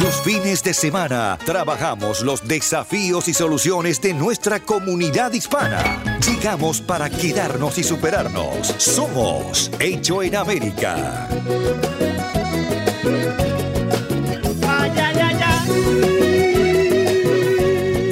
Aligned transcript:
Los 0.00 0.22
fines 0.22 0.62
de 0.62 0.74
semana 0.74 1.36
trabajamos 1.44 2.22
los 2.22 2.46
desafíos 2.46 3.26
y 3.26 3.34
soluciones 3.34 4.00
de 4.00 4.14
nuestra 4.14 4.60
comunidad 4.60 5.32
hispana. 5.32 6.18
Llegamos 6.20 6.80
para 6.80 7.10
quedarnos 7.10 7.78
y 7.78 7.82
superarnos. 7.82 8.68
Somos 8.78 9.72
Hecho 9.80 10.22
en 10.22 10.36
América. 10.36 11.28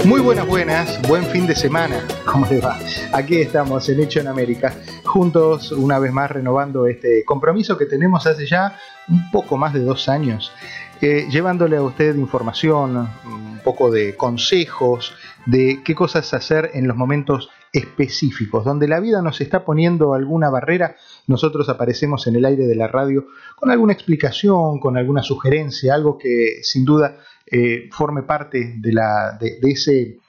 Muy 0.05 0.21
buenas, 0.21 0.47
buenas, 0.47 1.03
buen 1.03 1.25
fin 1.27 1.47
de 1.47 1.55
semana. 1.55 2.05
¿Cómo 2.25 2.47
les 2.47 2.65
va? 2.65 2.79
Aquí 3.13 3.41
estamos 3.41 3.89
en 3.89 4.01
Hecho 4.01 4.21
en 4.21 4.29
América, 4.29 4.75
juntos 5.05 5.71
una 5.71 5.99
vez 5.99 6.13
más 6.13 6.30
renovando 6.30 6.87
este 6.87 7.25
compromiso 7.25 7.79
que 7.79 7.87
tenemos 7.87 8.27
hace 8.27 8.47
ya 8.47 8.77
un 9.09 9.30
poco 9.30 9.57
más 9.57 9.73
de 9.73 9.80
dos 9.80 10.09
años, 10.09 10.53
eh, 11.01 11.27
llevándole 11.30 11.77
a 11.77 11.83
usted 11.83 12.16
información, 12.16 13.09
un 13.27 13.61
poco 13.63 13.91
de 13.91 14.16
consejos, 14.16 15.15
de 15.45 15.83
qué 15.85 15.95
cosas 15.95 16.33
hacer 16.35 16.71
en 16.75 16.88
los 16.88 16.97
momentos 16.97 17.51
específicos, 17.73 18.65
donde 18.65 18.88
la 18.88 19.01
vida 19.01 19.21
nos 19.21 19.41
está 19.41 19.65
poniendo 19.65 20.15
alguna 20.15 20.49
barrera, 20.49 20.97
nosotros 21.27 21.69
aparecemos 21.69 22.27
en 22.27 22.37
el 22.37 22.45
aire 22.45 22.66
de 22.66 22.75
la 22.75 22.88
radio 22.88 23.27
con 23.57 23.71
alguna 23.71 23.93
explicación, 23.93 24.80
con 24.80 24.97
alguna 24.97 25.23
sugerencia, 25.23 25.95
algo 25.95 26.16
que 26.16 26.61
sin 26.63 26.85
duda 26.85 27.19
eh, 27.47 27.88
forme 27.93 28.23
parte 28.23 28.75
de, 28.79 28.93
la, 28.93 29.37
de, 29.38 29.59
ese, 29.63 30.21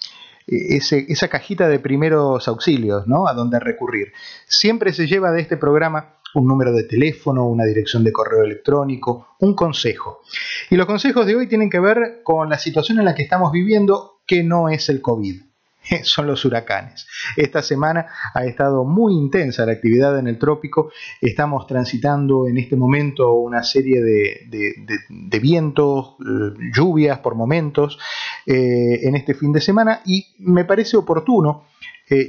ese, 0.45 1.05
esa 1.07 1.29
cajita 1.29 1.67
de 1.69 1.79
primeros 1.79 2.47
auxilios, 2.47 3.07
¿no? 3.07 3.27
A 3.27 3.33
donde 3.33 3.59
recurrir. 3.59 4.11
Siempre 4.47 4.91
se 4.91 5.07
lleva 5.07 5.31
de 5.31 5.41
este 5.41 5.57
programa 5.57 6.16
un 6.33 6.47
número 6.47 6.73
de 6.73 6.83
teléfono, 6.83 7.47
una 7.47 7.65
dirección 7.65 8.03
de 8.03 8.11
correo 8.11 8.43
electrónico, 8.43 9.35
un 9.39 9.55
consejo. 9.55 10.21
Y 10.69 10.75
los 10.75 10.85
consejos 10.85 11.25
de 11.25 11.35
hoy 11.35 11.47
tienen 11.47 11.69
que 11.69 11.79
ver 11.79 12.21
con 12.23 12.49
la 12.49 12.57
situación 12.57 12.99
en 12.99 13.05
la 13.05 13.15
que 13.15 13.23
estamos 13.23 13.51
viviendo, 13.51 14.21
que 14.25 14.43
no 14.43 14.69
es 14.69 14.89
el 14.89 15.01
COVID. 15.01 15.47
Son 16.03 16.27
los 16.27 16.43
huracanes. 16.45 17.07
Esta 17.35 17.61
semana 17.61 18.07
ha 18.33 18.45
estado 18.45 18.83
muy 18.83 19.13
intensa 19.13 19.65
la 19.65 19.73
actividad 19.73 20.17
en 20.19 20.27
el 20.27 20.37
trópico. 20.37 20.91
Estamos 21.21 21.67
transitando 21.67 22.47
en 22.47 22.57
este 22.57 22.75
momento 22.75 23.33
una 23.33 23.63
serie 23.63 24.01
de, 24.01 25.39
vientos, 25.39 26.15
eh, 26.19 26.53
lluvias 26.73 27.19
por 27.19 27.35
momentos 27.35 27.97
eh, 28.45 28.99
en 29.03 29.15
este 29.15 29.33
fin 29.33 29.51
de 29.51 29.61
semana 29.61 30.01
y 30.05 30.25
me 30.39 30.65
parece 30.65 30.97
oportuno 30.97 31.65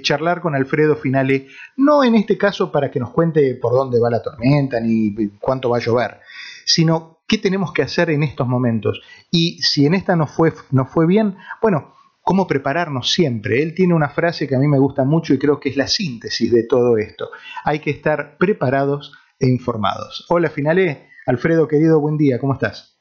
charlar 0.03 0.41
con 0.41 0.55
Alfredo 0.55 0.97
Finale, 0.97 1.47
no 1.77 2.03
en 2.05 2.15
este 2.15 2.37
caso 2.37 2.73
para 2.73 2.91
que 2.91 3.01
nos 3.01 3.11
cuente 3.11 3.55
por 3.55 3.73
dónde 3.73 4.01
va 4.01 4.11
la 4.11 4.23
tormenta 4.23 4.81
ni 4.81 5.15
cuánto 5.41 5.71
va 5.71 5.79
a 5.79 5.81
llover, 5.81 6.21
sino 6.65 7.19
qué 7.27 7.39
tenemos 7.39 7.73
que 7.73 7.83
hacer 7.83 8.11
en 8.11 8.23
estos 8.23 8.49
momentos. 8.49 9.01
Y 9.31 9.63
si 9.63 9.87
en 9.87 9.95
esta 9.95 10.17
no 10.17 10.27
fue, 10.27 10.53
no 10.71 10.87
fue 10.87 11.07
bien, 11.07 11.37
bueno, 11.63 11.95
cómo 12.23 12.47
prepararnos 12.47 13.13
siempre. 13.13 13.63
Él 13.63 13.75
tiene 13.75 13.95
una 13.95 14.09
frase 14.09 14.49
que 14.49 14.57
a 14.57 14.59
mí 14.59 14.67
me 14.67 14.79
gusta 14.79 15.05
mucho 15.05 15.33
y 15.33 15.39
creo 15.39 15.61
que 15.61 15.69
es 15.69 15.77
la 15.77 15.87
síntesis 15.87 16.53
de 16.53 16.65
todo 16.65 16.99
esto. 16.99 17.31
Hay 17.65 17.79
que 17.79 17.91
estar 17.91 18.37
preparados 18.39 19.13
e 19.39 19.49
informados. 19.49 20.27
Hola 20.29 20.51
Finale, 20.51 21.09
Alfredo 21.27 21.69
querido, 21.69 22.01
buen 22.01 22.17
día, 22.17 22.39
¿cómo 22.39 22.55
estás? 22.55 22.98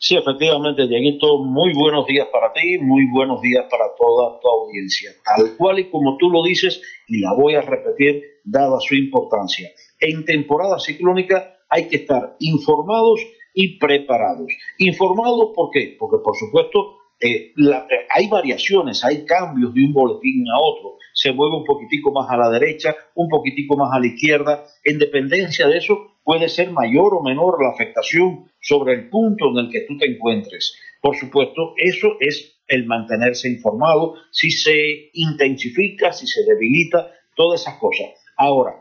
Sí, 0.00 0.16
efectivamente, 0.16 0.86
Dieguito, 0.86 1.42
muy 1.42 1.72
buenos 1.74 2.06
días 2.06 2.28
para 2.32 2.52
ti, 2.52 2.78
muy 2.78 3.10
buenos 3.10 3.40
días 3.42 3.64
para 3.68 3.84
toda 3.98 4.38
tu 4.38 4.48
audiencia. 4.48 5.10
Tal 5.24 5.56
cual 5.56 5.80
y 5.80 5.90
como 5.90 6.16
tú 6.18 6.30
lo 6.30 6.44
dices, 6.44 6.80
y 7.08 7.18
la 7.18 7.34
voy 7.34 7.56
a 7.56 7.62
repetir, 7.62 8.22
dada 8.44 8.78
su 8.78 8.94
importancia. 8.94 9.68
En 9.98 10.24
temporada 10.24 10.78
ciclónica 10.78 11.58
hay 11.68 11.88
que 11.88 11.96
estar 11.96 12.36
informados 12.38 13.20
y 13.52 13.76
preparados. 13.78 14.46
Informados, 14.78 15.50
¿por 15.52 15.70
qué? 15.72 15.96
Porque, 15.98 16.18
por 16.22 16.36
supuesto, 16.36 16.98
eh, 17.20 17.50
la, 17.56 17.78
eh, 17.90 18.06
hay 18.14 18.28
variaciones, 18.28 19.04
hay 19.04 19.24
cambios 19.24 19.74
de 19.74 19.82
un 19.82 19.92
boletín 19.92 20.44
a 20.48 20.60
otro. 20.62 20.96
Se 21.18 21.32
mueve 21.32 21.56
un 21.56 21.64
poquitico 21.64 22.12
más 22.12 22.30
a 22.30 22.36
la 22.36 22.48
derecha, 22.48 22.94
un 23.16 23.28
poquitico 23.28 23.76
más 23.76 23.92
a 23.92 23.98
la 23.98 24.06
izquierda. 24.06 24.64
En 24.84 25.00
dependencia 25.00 25.66
de 25.66 25.78
eso, 25.78 26.20
puede 26.22 26.48
ser 26.48 26.70
mayor 26.70 27.12
o 27.12 27.24
menor 27.24 27.60
la 27.60 27.70
afectación 27.70 28.52
sobre 28.60 28.94
el 28.94 29.10
punto 29.10 29.50
en 29.50 29.66
el 29.66 29.68
que 29.68 29.80
tú 29.80 29.98
te 29.98 30.06
encuentres. 30.06 30.78
Por 31.02 31.16
supuesto, 31.16 31.74
eso 31.76 32.16
es 32.20 32.60
el 32.68 32.86
mantenerse 32.86 33.48
informado, 33.48 34.14
si 34.30 34.52
se 34.52 35.10
intensifica, 35.12 36.12
si 36.12 36.28
se 36.28 36.44
debilita, 36.44 37.10
todas 37.34 37.62
esas 37.62 37.78
cosas. 37.80 38.10
Ahora, 38.36 38.76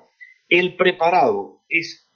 el 0.47 0.75
preparado 0.75 1.63
es 1.67 2.06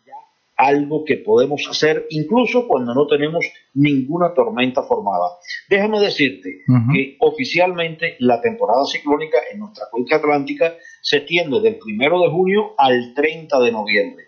algo 0.62 1.04
que 1.04 1.18
podemos 1.18 1.68
hacer 1.68 2.06
incluso 2.12 2.68
cuando 2.68 2.94
no 2.94 3.08
tenemos 3.08 3.44
ninguna 3.74 4.32
tormenta 4.36 4.84
formada. 4.84 5.30
Déjame 5.68 6.00
decirte 6.00 6.50
uh 6.68 6.74
-huh. 6.74 6.94
que 6.94 7.18
oficialmente 7.20 8.16
la 8.20 8.40
temporada 8.42 8.86
ciclónica 8.86 9.40
en 9.52 9.60
nuestra 9.60 9.86
cuenca 9.90 10.18
atlántica 10.18 10.76
se 11.02 11.18
extiende 11.18 11.62
del 11.62 11.78
primero 11.78 12.22
de 12.22 12.30
junio 12.30 12.76
al 12.78 13.14
30 13.16 13.60
de 13.60 13.72
noviembre. 13.72 14.24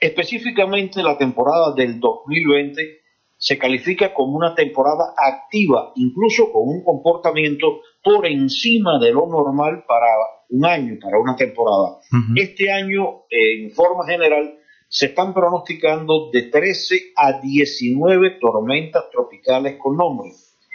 Específicamente 0.00 1.00
la 1.00 1.16
temporada 1.16 1.72
del 1.76 2.00
2020 2.00 3.02
se 3.36 3.56
califica 3.56 4.12
como 4.14 4.36
una 4.36 4.54
temporada 4.54 5.14
activa, 5.16 5.92
incluso 5.94 6.50
con 6.52 6.62
un 6.68 6.82
comportamiento 6.82 7.82
por 8.02 8.26
encima 8.26 8.98
de 8.98 9.12
lo 9.12 9.26
normal 9.28 9.84
para 9.86 10.06
un 10.50 10.66
año, 10.66 10.98
para 11.00 11.18
una 11.20 11.36
temporada. 11.36 11.88
Uh 12.10 12.16
-huh. 12.16 12.40
Este 12.46 12.70
año, 12.70 13.22
en 13.30 13.70
forma 13.70 14.04
general, 14.06 14.58
se 14.92 15.06
están 15.06 15.32
pronosticando 15.32 16.30
de 16.30 16.42
13 16.42 17.12
a 17.16 17.40
19 17.40 18.38
tormentas 18.38 19.04
tropicales 19.10 19.76
con 19.78 19.96
nombre. 19.96 20.28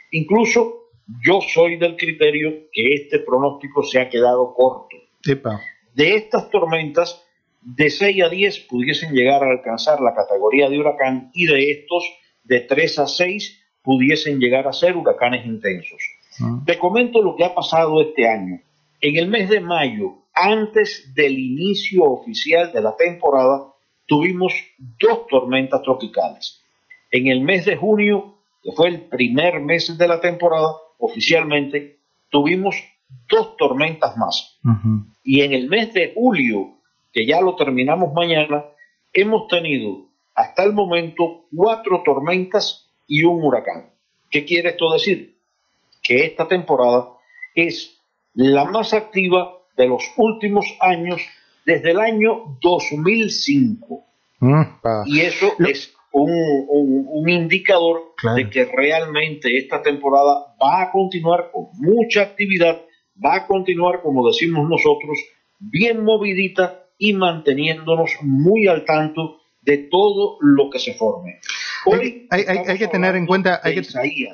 Incluso 0.10 0.88
yo 1.24 1.40
soy 1.40 1.78
del 1.78 1.96
criterio 1.96 2.50
que 2.72 2.96
este 2.96 3.20
pronóstico 3.20 3.84
se 3.84 4.00
ha 4.00 4.10
quedado 4.10 4.56
corto. 4.56 4.98
Epa. 5.24 5.62
De 5.94 6.16
estas 6.16 6.50
tormentas, 6.50 7.24
de 7.62 7.92
6 7.92 8.24
a 8.24 8.30
10 8.30 8.60
pudiesen 8.62 9.14
llegar 9.14 9.44
a 9.44 9.52
alcanzar 9.52 10.02
la 10.02 10.16
categoría 10.16 10.68
de 10.68 10.80
huracán 10.80 11.30
y 11.36 11.46
de 11.46 11.70
estos, 11.70 12.04
de 12.44 12.62
3 12.62 12.98
a 12.98 13.06
6 13.06 13.62
pudiesen 13.84 14.40
llegar 14.40 14.68
a 14.68 14.74
ser 14.74 14.98
huracanes 14.98 15.46
intensos. 15.46 16.02
Uh-huh. 16.40 16.66
Te 16.66 16.80
comento 16.80 17.22
lo 17.22 17.36
que 17.36 17.46
ha 17.46 17.54
pasado 17.54 18.02
este 18.02 18.28
año. 18.28 18.62
En 19.00 19.16
el 19.16 19.28
mes 19.28 19.48
de 19.48 19.60
mayo, 19.60 20.24
antes 20.34 21.14
del 21.14 21.38
inicio 21.38 22.04
oficial 22.06 22.74
de 22.74 22.82
la 22.82 22.96
temporada, 22.96 23.77
tuvimos 24.08 24.54
dos 25.00 25.28
tormentas 25.28 25.82
tropicales. 25.84 26.64
En 27.12 27.28
el 27.28 27.42
mes 27.42 27.66
de 27.66 27.76
junio, 27.76 28.40
que 28.64 28.72
fue 28.72 28.88
el 28.88 29.02
primer 29.02 29.62
mes 29.62 29.98
de 29.98 30.08
la 30.08 30.20
temporada, 30.20 30.74
oficialmente, 30.98 32.00
tuvimos 32.30 32.76
dos 33.30 33.56
tormentas 33.58 34.18
más. 34.18 34.60
Y 35.24 35.42
en 35.42 35.54
el 35.54 35.70
mes 35.70 35.94
de 35.94 36.14
julio, 36.16 36.80
que 37.14 37.26
ya 37.26 37.42
lo 37.42 37.56
terminamos 37.56 38.14
mañana, 38.14 38.66
hemos 39.14 39.48
tenido 39.48 40.08
hasta 40.36 40.64
el 40.64 40.74
momento 40.74 41.46
cuatro 41.56 42.02
tormentas 42.04 42.90
y 43.08 43.24
un 43.24 43.44
huracán. 43.44 43.90
¿Qué 44.30 44.46
quiere 44.46 44.70
esto 44.70 44.92
decir? 44.92 45.38
Que 46.04 46.26
esta 46.26 46.48
temporada 46.48 47.10
es 47.56 48.00
la 48.34 48.66
más 48.66 48.94
activa 48.94 49.58
de 49.76 49.88
los 49.88 50.04
últimos 50.18 50.66
años 50.80 51.22
desde 51.68 51.92
el 51.92 52.00
año 52.00 52.58
2005. 52.62 54.06
Mm, 54.40 54.62
y 55.06 55.20
eso 55.20 55.54
es 55.60 55.94
un, 56.14 56.32
un, 56.32 57.06
un 57.10 57.30
indicador 57.30 58.14
claro. 58.16 58.38
de 58.38 58.50
que 58.50 58.66
realmente 58.66 59.58
esta 59.58 59.82
temporada 59.82 60.56
va 60.64 60.84
a 60.84 60.92
continuar 60.92 61.52
con 61.52 61.66
mucha 61.74 62.22
actividad, 62.22 62.82
va 63.24 63.36
a 63.36 63.48
continuar, 63.48 64.02
como 64.02 64.26
decimos 64.26 64.70
nosotros, 64.70 65.18
bien 65.60 66.04
movidita 66.06 66.86
y 66.98 67.14
manteniéndonos 67.14 68.12
muy 68.22 68.68
al 68.68 68.86
tanto 68.86 69.42
de 69.62 69.90
todo 69.92 70.38
lo 70.40 70.70
que 70.70 70.80
se 70.80 70.94
forme. 70.94 71.40
Hoy 71.86 72.28
hay, 72.30 72.46
hay, 72.48 72.58
hay, 72.66 72.78
que 72.78 72.88
tener 72.88 73.16
en 73.16 73.26
cuenta, 73.26 73.60
hay 73.62 73.76
que, 73.76 73.88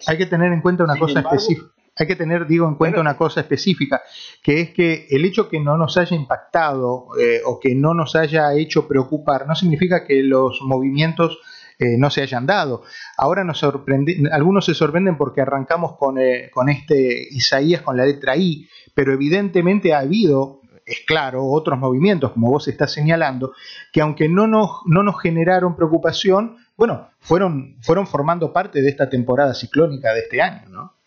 hay 0.06 0.18
que, 0.18 0.26
tener 0.28 0.54
en 0.54 0.62
cuenta 0.62 0.84
una 0.84 0.98
cosa 0.98 1.22
específica. 1.22 1.72
Hay 1.96 2.08
que 2.08 2.16
tener, 2.16 2.48
digo, 2.48 2.68
en 2.68 2.76
cuenta 2.76 3.00
una 3.00 3.16
cosa 3.18 3.42
específica, 3.42 4.02
que 4.42 4.62
es 4.62 4.70
que 4.72 5.08
el 5.10 5.26
hecho 5.26 5.48
que 5.48 5.60
no 5.60 5.78
nos 5.78 5.98
haya 5.98 6.16
impactado 6.16 7.08
eh, 7.20 7.42
o 7.46 7.60
que 7.60 7.76
no 7.76 7.94
nos 7.94 8.16
haya 8.16 8.54
hecho 8.56 8.88
preocupar 8.88 9.48
no 9.48 9.56
significa 9.56 10.04
que 10.06 10.24
los 10.24 10.62
movimientos 10.64 11.40
eh, 11.78 11.98
no 11.98 12.10
se 12.10 12.22
hayan 12.22 12.46
dado. 12.46 12.84
Ahora 13.18 13.44
nos 13.44 13.60
sorprende, 13.60 14.24
algunos 14.32 14.66
se 14.66 14.74
sorprenden 14.74 15.18
porque 15.18 15.42
arrancamos 15.42 15.96
con, 15.98 16.18
eh, 16.18 16.50
con 16.52 16.70
este 16.70 17.28
Isaías 17.30 17.82
con 17.82 17.96
la 17.96 18.06
letra 18.06 18.36
I, 18.36 18.68
pero 18.96 19.14
evidentemente 19.14 19.94
ha 19.94 20.00
habido, 20.00 20.62
es 20.86 21.02
claro, 21.06 21.46
otros 21.46 21.78
movimientos, 21.78 22.32
como 22.32 22.50
vos 22.50 22.68
estás 22.68 22.92
señalando, 22.92 23.54
que 23.92 24.02
aunque 24.02 24.30
no 24.30 24.48
nos, 24.48 24.82
no 24.86 25.04
nos 25.04 25.22
generaron 25.22 25.76
preocupación, 25.76 26.58
bueno, 26.76 27.10
fueron, 27.20 27.78
fueron 27.82 28.08
formando 28.08 28.52
parte 28.52 28.82
de 28.82 28.90
esta 28.90 29.10
temporada 29.10 29.54
ciclónica 29.54 30.12
de 30.14 30.22
este 30.22 30.42
año, 30.42 30.70
¿no? 30.70 31.03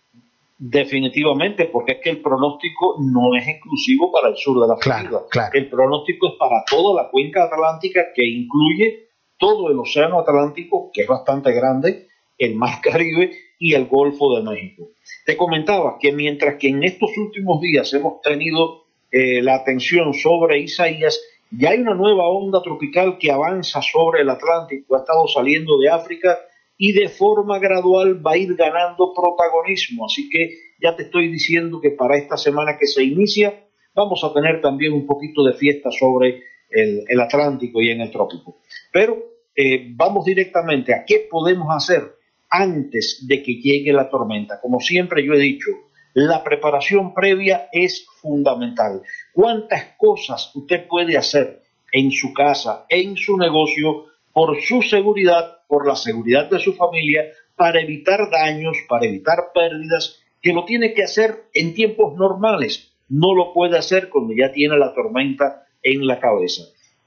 Definitivamente, 0.59 1.67
porque 1.67 1.93
es 1.93 1.99
que 2.03 2.11
el 2.11 2.23
pronóstico 2.23 2.97
no 3.01 3.35
es 3.37 3.47
exclusivo 3.47 4.11
para 4.11 4.29
el 4.29 4.37
sur 4.37 4.61
de 4.61 4.69
la 4.69 4.77
Florida. 4.77 5.51
El 5.53 5.69
pronóstico 5.69 6.29
es 6.29 6.35
para 6.39 6.65
toda 6.65 7.03
la 7.03 7.11
cuenca 7.11 7.45
atlántica 7.45 8.07
que 8.15 8.25
incluye 8.25 9.07
todo 9.39 9.71
el 9.71 9.79
océano 9.79 10.19
Atlántico, 10.19 10.91
que 10.95 11.03
es 11.03 11.09
bastante 11.09 11.53
grande, 11.53 12.09
el 12.39 12.55
Mar 12.55 12.81
Caribe 12.83 13.33
y 13.59 13.75
el 13.75 13.87
Golfo 13.87 14.35
de 14.37 14.43
México. 14.43 14.91
Te 15.25 15.37
comentaba 15.37 15.99
que 16.01 16.13
mientras 16.13 16.57
que 16.57 16.69
en 16.69 16.85
estos 16.85 17.11
últimos 17.19 17.61
días 17.61 17.93
hemos 17.93 18.21
tenido 18.23 18.85
eh, 19.11 19.43
la 19.43 19.57
atención 19.57 20.15
sobre 20.15 20.61
Isaías, 20.61 21.21
ya 21.51 21.71
hay 21.71 21.81
una 21.81 21.95
nueva 21.95 22.29
onda 22.29 22.61
tropical 22.63 23.19
que 23.19 23.31
avanza 23.31 23.81
sobre 23.83 24.23
el 24.23 24.31
Atlántico, 24.31 24.97
ha 24.97 25.01
estado 25.01 25.29
saliendo 25.29 25.79
de 25.79 25.91
África 25.91 26.39
y 26.79 26.93
de 26.93 27.09
forma 27.09 27.59
gradual 27.59 28.25
va 28.25 28.33
a 28.33 28.37
ir 28.37 28.55
ganando 28.55 29.13
protagonismo. 29.15 30.07
Así 30.07 30.29
que 30.29 30.59
ya 30.81 30.95
te 30.95 31.05
estoy 31.05 31.29
diciendo 31.29 31.81
que 31.81 31.91
para 31.91 32.17
esta 32.17 32.37
semana 32.37 32.77
que 32.79 32.87
se 32.87 33.03
inicia 33.03 33.65
vamos 33.95 34.23
a 34.25 34.33
tener 34.33 34.61
también 34.61 34.93
un 34.93 35.07
poquito 35.07 35.43
de 35.43 35.55
fiesta 35.55 35.91
sobre 35.91 36.43
el, 36.71 37.21
Atlántico 37.21 37.81
y 37.81 37.91
en 37.91 38.03
el 38.03 38.11
trópico. 38.11 38.59
Pero 38.93 39.17
eh, 39.55 39.89
vamos 39.95 40.25
directamente 40.25 40.95
a 40.95 41.05
qué 41.07 41.27
podemos 41.31 41.69
hacer 41.75 42.17
antes 42.51 43.25
de 43.27 43.43
que 43.43 43.55
llegue 43.55 43.93
la 43.93 44.11
tormenta. 44.11 44.61
Como 44.61 44.81
siempre 44.81 45.25
yo 45.25 45.33
he 45.33 45.39
dicho, 45.39 45.71
la 46.13 46.45
preparación 46.45 47.15
previa 47.15 47.69
es 47.73 48.07
fundamental. 48.21 49.03
¿Cuántas 49.33 49.97
cosas 49.97 50.51
usted 50.55 50.87
puede 50.87 51.17
hacer 51.17 51.63
en 51.93 52.11
su 52.11 52.33
casa, 52.35 52.85
en 52.89 53.17
su 53.17 53.37
negocio, 53.37 54.07
por 54.33 54.61
su 54.61 54.83
seguridad 54.83 55.56
por 55.67 55.87
la 55.87 55.97
seguridad 55.97 56.51
de 56.51 56.59
su 56.59 56.75
familia, 56.75 57.25
para 57.55 57.81
evitar 57.81 58.31
daños, 58.31 58.77
para 58.89 59.07
evitar 59.07 59.53
pérdidas, 59.55 60.21
que 60.41 60.53
lo 60.53 60.65
tiene 60.65 60.95
que 60.95 61.03
hacer 61.03 61.45
en 61.55 61.75
tiempos 61.75 62.15
normales. 62.17 62.93
No 63.09 63.35
lo 63.35 63.53
puede 63.53 63.79
hacer 63.79 64.09
cuando 64.09 64.35
ya 64.35 64.53
tiene 64.53 64.77
la 64.77 64.95
tormenta 64.95 65.67
en 65.83 66.07
la 66.07 66.21
cabeza. 66.21 66.63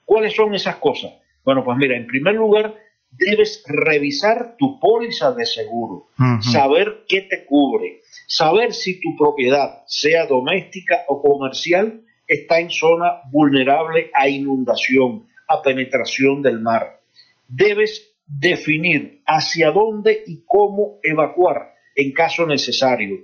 ¿Cuáles 0.05 0.35
son 0.35 0.55
esas 0.55 0.77
cosas? 0.77 1.13
Bueno, 1.43 1.63
pues 1.63 1.77
mira, 1.77 1.95
en 1.95 2.07
primer 2.07 2.35
lugar, 2.35 2.75
debes 3.11 3.63
revisar 3.67 4.55
tu 4.57 4.79
póliza 4.79 5.31
de 5.31 5.45
seguro, 5.45 6.07
saber 6.41 7.05
qué 7.07 7.21
te 7.21 7.45
cubre, 7.45 8.01
saber 8.27 8.73
si 8.73 8.99
tu 8.99 9.15
propiedad, 9.17 9.83
sea 9.87 10.25
doméstica 10.25 11.05
o 11.07 11.21
comercial, 11.21 12.01
está 12.27 12.59
en 12.59 12.69
zona 12.69 13.21
vulnerable 13.31 14.11
a 14.13 14.29
inundación, 14.29 15.25
a 15.47 15.61
penetración 15.61 16.41
del 16.41 16.59
mar. 16.59 17.01
Debes 17.47 18.08
definir 18.29 19.21
hacia 19.25 19.71
dónde 19.71 20.23
y 20.25 20.43
cómo 20.45 20.99
evacuar 21.01 21.73
en 21.95 22.13
caso 22.13 22.45
necesario. 22.45 23.17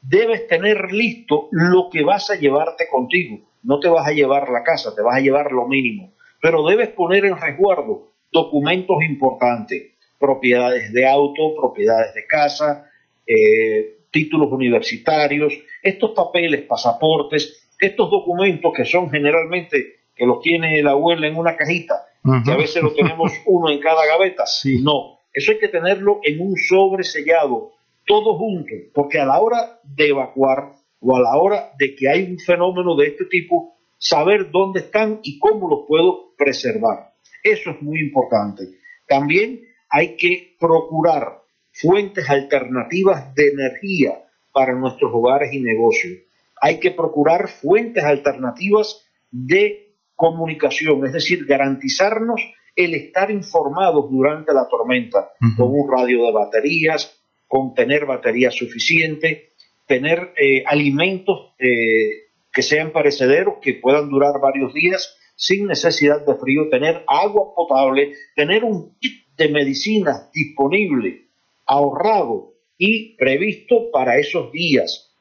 Debes 0.00 0.46
tener 0.46 0.92
listo 0.92 1.48
lo 1.50 1.88
que 1.90 2.02
vas 2.02 2.30
a 2.30 2.34
llevarte 2.34 2.86
contigo. 2.90 3.40
No 3.62 3.80
te 3.80 3.88
vas 3.88 4.06
a 4.06 4.12
llevar 4.12 4.48
la 4.50 4.62
casa, 4.62 4.94
te 4.94 5.02
vas 5.02 5.16
a 5.16 5.20
llevar 5.20 5.52
lo 5.52 5.66
mínimo. 5.66 6.12
Pero 6.40 6.66
debes 6.66 6.88
poner 6.88 7.24
en 7.24 7.40
resguardo 7.40 8.12
documentos 8.30 8.96
importantes, 9.08 9.92
propiedades 10.18 10.92
de 10.92 11.06
auto, 11.06 11.54
propiedades 11.54 12.14
de 12.14 12.26
casa, 12.26 12.90
eh, 13.26 13.98
títulos 14.10 14.50
universitarios, 14.50 15.54
estos 15.82 16.10
papeles, 16.10 16.62
pasaportes, 16.62 17.70
estos 17.78 18.10
documentos 18.10 18.72
que 18.74 18.84
son 18.84 19.10
generalmente 19.10 20.02
que 20.14 20.26
los 20.26 20.40
tiene 20.40 20.82
la 20.82 20.92
abuela 20.92 21.26
en 21.26 21.36
una 21.36 21.56
cajita, 21.56 22.06
que 22.22 22.50
a 22.50 22.56
veces 22.56 22.82
lo 22.82 22.92
tenemos 22.92 23.32
uno 23.46 23.70
en 23.70 23.80
cada 23.80 24.06
gaveta. 24.06 24.44
No, 24.80 25.18
eso 25.32 25.52
hay 25.52 25.58
que 25.58 25.68
tenerlo 25.68 26.20
en 26.22 26.40
un 26.40 26.56
sobre 26.56 27.04
sellado, 27.04 27.72
todo 28.06 28.36
junto, 28.36 28.74
porque 28.94 29.18
a 29.18 29.26
la 29.26 29.40
hora 29.40 29.80
de 29.82 30.08
evacuar 30.08 30.72
o 31.00 31.16
a 31.16 31.20
la 31.20 31.36
hora 31.36 31.72
de 31.78 31.94
que 31.94 32.08
hay 32.08 32.30
un 32.30 32.38
fenómeno 32.38 32.94
de 32.94 33.08
este 33.08 33.24
tipo, 33.24 33.76
saber 33.98 34.50
dónde 34.50 34.80
están 34.80 35.20
y 35.22 35.38
cómo 35.38 35.68
los 35.68 35.80
puedo 35.88 36.34
preservar. 36.36 37.12
Eso 37.42 37.70
es 37.70 37.82
muy 37.82 38.00
importante. 38.00 38.62
También 39.08 39.62
hay 39.90 40.16
que 40.16 40.56
procurar 40.60 41.42
fuentes 41.72 42.28
alternativas 42.30 43.34
de 43.34 43.48
energía 43.48 44.22
para 44.52 44.74
nuestros 44.74 45.10
hogares 45.12 45.52
y 45.52 45.60
negocios. 45.60 46.18
Hay 46.60 46.78
que 46.78 46.92
procurar 46.92 47.48
fuentes 47.48 48.04
alternativas 48.04 49.04
de 49.30 49.91
comunicación, 50.22 51.04
es 51.04 51.12
decir, 51.12 51.44
garantizarnos 51.46 52.40
el 52.76 52.94
estar 52.94 53.28
informados 53.32 54.08
durante 54.08 54.54
la 54.54 54.68
tormenta 54.68 55.30
con 55.56 55.72
un 55.72 55.90
radio 55.90 56.26
de 56.26 56.32
baterías, 56.32 57.20
con 57.48 57.74
tener 57.74 58.06
batería 58.06 58.52
suficiente, 58.52 59.48
tener 59.84 60.32
eh, 60.36 60.62
alimentos 60.64 61.54
eh, 61.58 62.28
que 62.52 62.62
sean 62.62 62.92
perecederos, 62.92 63.54
que 63.60 63.74
puedan 63.74 64.08
durar 64.10 64.40
varios 64.40 64.72
días 64.72 65.18
sin 65.34 65.66
necesidad 65.66 66.24
de 66.24 66.36
frío, 66.36 66.68
tener 66.70 67.02
agua 67.08 67.52
potable, 67.56 68.12
tener 68.36 68.62
un 68.62 68.96
kit 69.00 69.26
de 69.36 69.48
medicinas 69.48 70.30
disponible, 70.30 71.26
ahorrado 71.66 72.54
y 72.78 73.16
previsto 73.16 73.90
para 73.92 74.18
esos 74.18 74.52
días. 74.52 75.12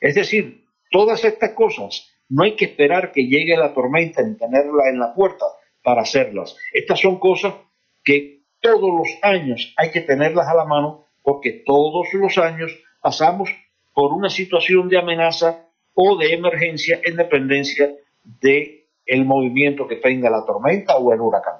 Es 0.00 0.16
decir, 0.16 0.66
todas 0.90 1.24
estas 1.24 1.54
cosas 1.54 2.10
no 2.30 2.44
hay 2.44 2.56
que 2.56 2.64
esperar 2.64 3.12
que 3.12 3.26
llegue 3.26 3.56
la 3.56 3.74
tormenta 3.74 4.22
ni 4.22 4.36
tenerla 4.36 4.88
en 4.88 4.98
la 4.98 5.12
puerta 5.14 5.44
para 5.82 6.02
hacerlas. 6.02 6.56
Estas 6.72 7.00
son 7.00 7.18
cosas 7.18 7.54
que 8.02 8.40
todos 8.60 8.90
los 8.90 9.08
años 9.22 9.74
hay 9.76 9.90
que 9.90 10.00
tenerlas 10.00 10.48
a 10.48 10.54
la 10.54 10.64
mano 10.64 11.06
porque 11.22 11.62
todos 11.66 12.08
los 12.14 12.38
años 12.38 12.72
pasamos 13.02 13.50
por 13.92 14.12
una 14.12 14.30
situación 14.30 14.88
de 14.88 14.98
amenaza 14.98 15.66
o 15.94 16.16
de 16.16 16.32
emergencia 16.32 17.00
en 17.02 17.16
dependencia 17.16 17.90
de 18.22 18.88
el 19.04 19.24
movimiento 19.24 19.88
que 19.88 19.96
tenga 19.96 20.30
la 20.30 20.44
tormenta 20.46 20.96
o 20.96 21.12
el 21.12 21.20
huracán. 21.20 21.59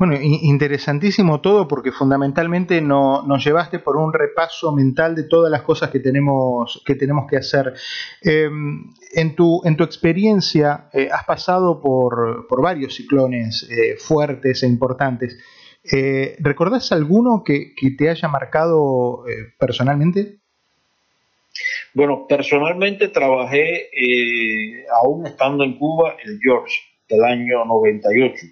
Bueno, 0.00 0.16
interesantísimo 0.18 1.42
todo 1.42 1.68
porque 1.68 1.92
fundamentalmente 1.92 2.80
no, 2.80 3.20
nos 3.26 3.44
llevaste 3.44 3.80
por 3.80 3.98
un 3.98 4.14
repaso 4.14 4.74
mental 4.74 5.14
de 5.14 5.24
todas 5.24 5.52
las 5.52 5.60
cosas 5.60 5.90
que 5.90 6.00
tenemos 6.00 6.82
que, 6.86 6.94
tenemos 6.94 7.26
que 7.28 7.36
hacer. 7.36 7.74
Em, 8.22 8.86
en, 9.14 9.36
tu, 9.36 9.60
en 9.62 9.76
tu 9.76 9.84
experiencia 9.84 10.88
eh, 10.94 11.10
has 11.12 11.24
pasado 11.24 11.82
por, 11.82 12.46
varios 12.62 12.94
ciclones 12.94 13.68
eh, 13.70 13.96
fuertes 13.98 14.62
e 14.62 14.68
importantes. 14.68 15.38
Eh, 15.92 16.34
¿Recordás 16.38 16.92
alguno 16.92 17.42
que, 17.44 17.74
que, 17.74 17.90
te 17.90 18.08
haya 18.08 18.26
marcado 18.26 19.24
personalmente? 19.58 20.38
Bueno, 21.92 22.24
personalmente 22.26 23.08
trabajé, 23.08 23.90
aún 25.02 25.26
estando 25.26 25.62
en 25.62 25.76
Cuba, 25.76 26.16
el 26.24 26.38
George 26.42 26.89
del 27.10 27.24
año 27.24 27.64
98. 27.64 28.46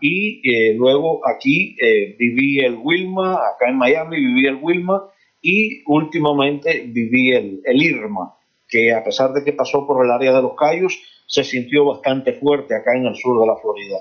Y 0.00 0.40
eh, 0.48 0.74
luego 0.74 1.20
aquí 1.26 1.76
eh, 1.80 2.16
viví 2.18 2.60
el 2.60 2.78
Wilma, 2.82 3.34
acá 3.34 3.68
en 3.68 3.76
Miami 3.76 4.16
viví 4.16 4.46
el 4.46 4.58
Wilma 4.62 5.02
y 5.42 5.82
últimamente 5.86 6.84
viví 6.86 7.32
el, 7.32 7.60
el, 7.64 7.82
Irma, 7.82 8.34
que 8.68 8.92
a 8.92 9.04
pesar 9.04 9.32
de 9.32 9.44
que 9.44 9.52
pasó 9.52 9.86
por 9.86 10.04
el 10.04 10.10
área 10.10 10.32
de 10.32 10.42
los 10.42 10.54
Cayos, 10.56 10.98
se 11.26 11.44
sintió 11.44 11.84
bastante 11.84 12.32
fuerte 12.34 12.74
acá 12.74 12.96
en 12.96 13.06
el 13.06 13.16
sur 13.16 13.40
de 13.40 13.46
la 13.46 13.56
Florida. 13.56 13.98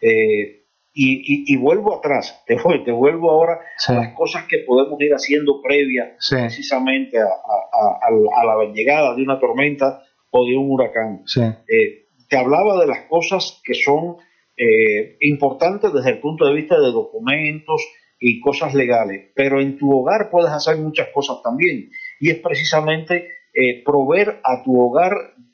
Eh, 0.00 0.62
y, 0.94 1.56
vuelvo 1.56 1.96
atrás, 1.96 2.42
te, 2.46 2.56
te 2.84 2.92
vuelvo 2.92 3.30
ahora 3.30 3.60
a 3.88 3.92
las 3.92 4.14
cosas 4.14 4.44
que 4.44 4.58
podemos 4.58 5.00
ir 5.00 5.12
haciendo 5.12 5.62
previa 5.62 6.16
precisamente 6.28 7.18
a, 7.18 7.24
a, 7.24 8.44
la 8.44 8.72
llegada 8.72 9.14
de 9.14 9.22
una 9.22 9.40
tormenta 9.40 10.02
o 10.30 10.44
de 10.46 10.56
un 10.56 10.70
huracán. 10.70 11.24
Eh, 11.68 12.01
te 12.32 12.38
hablaba 12.38 12.80
de 12.80 12.86
las 12.86 13.02
cosas 13.10 13.60
que 13.62 13.74
son 13.74 14.16
eh, 14.56 15.18
importantes 15.20 15.92
desde 15.92 16.12
el 16.12 16.18
punto 16.18 16.46
de 16.46 16.54
vista 16.54 16.80
de 16.80 16.90
documentos 16.90 17.82
y 18.18 18.40
cosas 18.40 18.72
legales, 18.72 19.32
pero 19.34 19.60
en 19.60 19.76
tu 19.76 19.92
hogar 19.92 20.30
puedes 20.30 20.50
hacer 20.50 20.78
muchas 20.78 21.08
cosas 21.12 21.42
también. 21.44 21.90
Y 22.20 22.30
es 22.30 22.38
precisamente 22.38 23.28
eh, 23.52 23.82
proveer 23.84 24.40
a 24.44 24.62
tu 24.64 24.80
hogar 24.80 25.12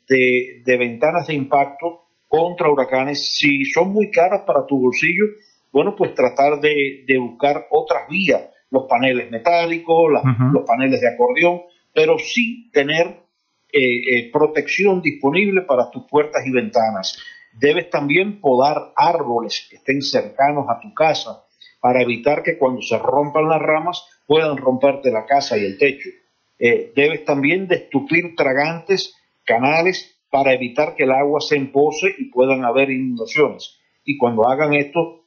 de, 0.08 0.62
ventanas 0.78 1.26
de 1.26 1.35
impacto 1.35 2.04
contra 2.28 2.70
huracanes. 2.70 3.28
Si 3.37 3.64
son 3.64 3.92
muy 3.92 4.12
caras 4.12 4.42
para 4.47 4.64
tu 4.64 4.78
bolsillo, 4.78 5.25
bueno, 5.73 5.97
pues 5.97 6.14
tratar 6.14 6.61
de, 6.61 7.04
buscar 7.18 7.66
otras 7.73 8.08
vías, 8.08 8.50
los 8.70 8.85
paneles 8.88 9.32
metálicos, 9.32 10.12
los 10.52 10.64
paneles 10.64 11.00
de 11.00 11.08
acordeón, 11.08 11.62
pero 11.92 12.20
sí 12.20 12.70
tener 12.73 13.16
eh, 13.71 14.17
eh, 14.17 14.31
protección 14.33 15.03
disponible 15.03 15.63
para 15.63 15.91
tus 15.91 16.05
puertas 16.05 16.47
y 16.47 16.51
ventanas. 16.51 17.19
Debes 17.53 17.91
también 17.91 18.41
podar 18.41 18.93
árboles 18.97 19.67
que 19.69 19.77
estén 19.77 20.01
cercanos 20.01 20.67
a 20.71 20.81
tu 20.81 20.95
casa 20.95 21.45
para 21.81 22.01
evitar 22.01 22.43
que 22.43 22.57
cuando 22.57 22.81
se 22.81 22.97
rompan 22.99 23.49
las 23.49 23.61
ramas 23.61 24.07
puedan 24.27 24.57
romperte 24.57 25.11
la 25.11 25.27
casa 25.27 25.59
y 25.59 25.65
el 25.65 25.77
techo. 25.77 26.09
Eh, 26.59 26.93
debes 26.97 27.25
también 27.25 27.69
destupir 27.69 28.35
tragantes, 28.35 29.15
canales, 29.45 30.17
para 30.31 30.55
evitar 30.55 30.95
que 30.95 31.05
el 31.05 31.13
agua 31.13 31.41
se 31.41 31.57
empose 31.57 32.15
y 32.17 32.27
puedan 32.27 32.65
haber 32.65 32.91
inundaciones. 32.91 33.79
Y 34.05 34.17
cuando 34.17 34.49
hagan 34.49 34.75
esto, 34.75 35.25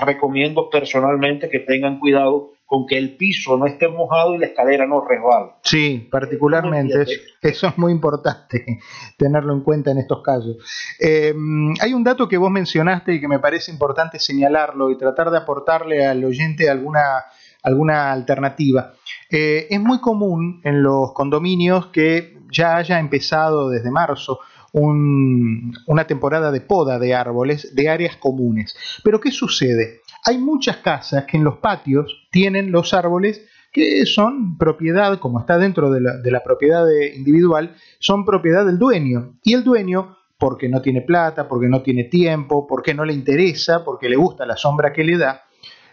recomiendo 0.00 0.70
personalmente 0.70 1.50
que 1.50 1.58
tengan 1.58 1.98
cuidado 1.98 2.52
con 2.68 2.86
que 2.86 2.98
el 2.98 3.16
piso 3.16 3.56
no 3.56 3.64
esté 3.64 3.88
mojado 3.88 4.34
y 4.34 4.38
la 4.38 4.44
escalera 4.44 4.86
no 4.86 5.02
resbale. 5.02 5.52
Sí, 5.62 6.06
particularmente, 6.10 7.06
eso 7.40 7.66
es 7.66 7.78
muy 7.78 7.92
importante 7.92 8.78
tenerlo 9.16 9.54
en 9.54 9.62
cuenta 9.62 9.90
en 9.90 9.96
estos 9.96 10.22
casos. 10.22 10.58
Eh, 11.00 11.34
hay 11.80 11.94
un 11.94 12.04
dato 12.04 12.28
que 12.28 12.36
vos 12.36 12.50
mencionaste 12.50 13.14
y 13.14 13.20
que 13.20 13.26
me 13.26 13.38
parece 13.38 13.72
importante 13.72 14.18
señalarlo 14.18 14.90
y 14.90 14.98
tratar 14.98 15.30
de 15.30 15.38
aportarle 15.38 16.04
al 16.04 16.22
oyente 16.22 16.68
alguna, 16.68 17.24
alguna 17.62 18.12
alternativa. 18.12 18.92
Eh, 19.30 19.66
es 19.70 19.80
muy 19.80 20.02
común 20.02 20.60
en 20.62 20.82
los 20.82 21.14
condominios 21.14 21.86
que 21.86 22.36
ya 22.52 22.76
haya 22.76 22.98
empezado 22.98 23.70
desde 23.70 23.90
marzo 23.90 24.40
una 24.74 26.06
temporada 26.06 26.52
de 26.52 26.60
poda 26.60 26.98
de 26.98 27.14
árboles 27.14 27.74
de 27.74 27.88
áreas 27.88 28.16
comunes. 28.16 28.76
Pero 29.02 29.20
¿qué 29.20 29.30
sucede? 29.30 30.02
Hay 30.28 30.36
muchas 30.36 30.76
casas 30.76 31.24
que 31.24 31.38
en 31.38 31.44
los 31.44 31.56
patios 31.56 32.28
tienen 32.30 32.70
los 32.70 32.92
árboles 32.92 33.48
que 33.72 34.04
son 34.04 34.58
propiedad, 34.58 35.18
como 35.20 35.40
está 35.40 35.56
dentro 35.56 35.90
de 35.90 36.02
la, 36.02 36.42
propiedad 36.44 36.84
individual, 37.16 37.74
son 37.98 38.26
propiedad 38.26 38.66
del 38.66 38.78
dueño. 38.78 39.38
Y 39.42 39.54
el 39.54 39.64
dueño, 39.64 40.18
porque 40.38 40.68
no 40.68 40.82
tiene 40.82 41.00
plata, 41.00 41.48
porque 41.48 41.68
no 41.68 41.80
tiene 41.80 42.04
tiempo, 42.04 42.66
porque 42.66 42.92
no 42.92 43.06
le 43.06 43.14
interesa, 43.14 43.82
porque 43.86 44.10
le 44.10 44.16
gusta 44.16 44.44
la 44.44 44.58
sombra 44.58 44.92
que 44.92 45.02
le 45.02 45.16
da, 45.16 45.44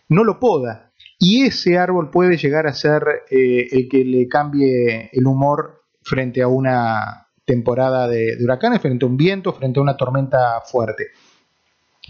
no 0.09 0.25
lo 0.25 0.37
poda. 0.37 0.91
Y 1.17 1.45
ese 1.45 1.77
árbol 1.77 2.09
puede 2.11 2.35
llegar 2.35 2.67
a 2.67 2.73
ser 2.73 3.03
eh, 3.31 3.69
el 3.71 3.87
que 3.87 4.03
le 4.03 4.27
cambie 4.27 5.11
el 5.13 5.25
humor 5.25 5.85
frente 6.01 6.41
a 6.41 6.49
una 6.49 7.29
temporada 7.45 8.09
de, 8.09 8.35
huracanes, 8.43 8.81
frente 8.81 9.05
a 9.05 9.07
un 9.07 9.15
viento, 9.15 9.53
frente 9.53 9.79
a 9.79 9.83
una 9.83 9.95
tormenta 9.95 10.59
fuerte. 10.69 11.05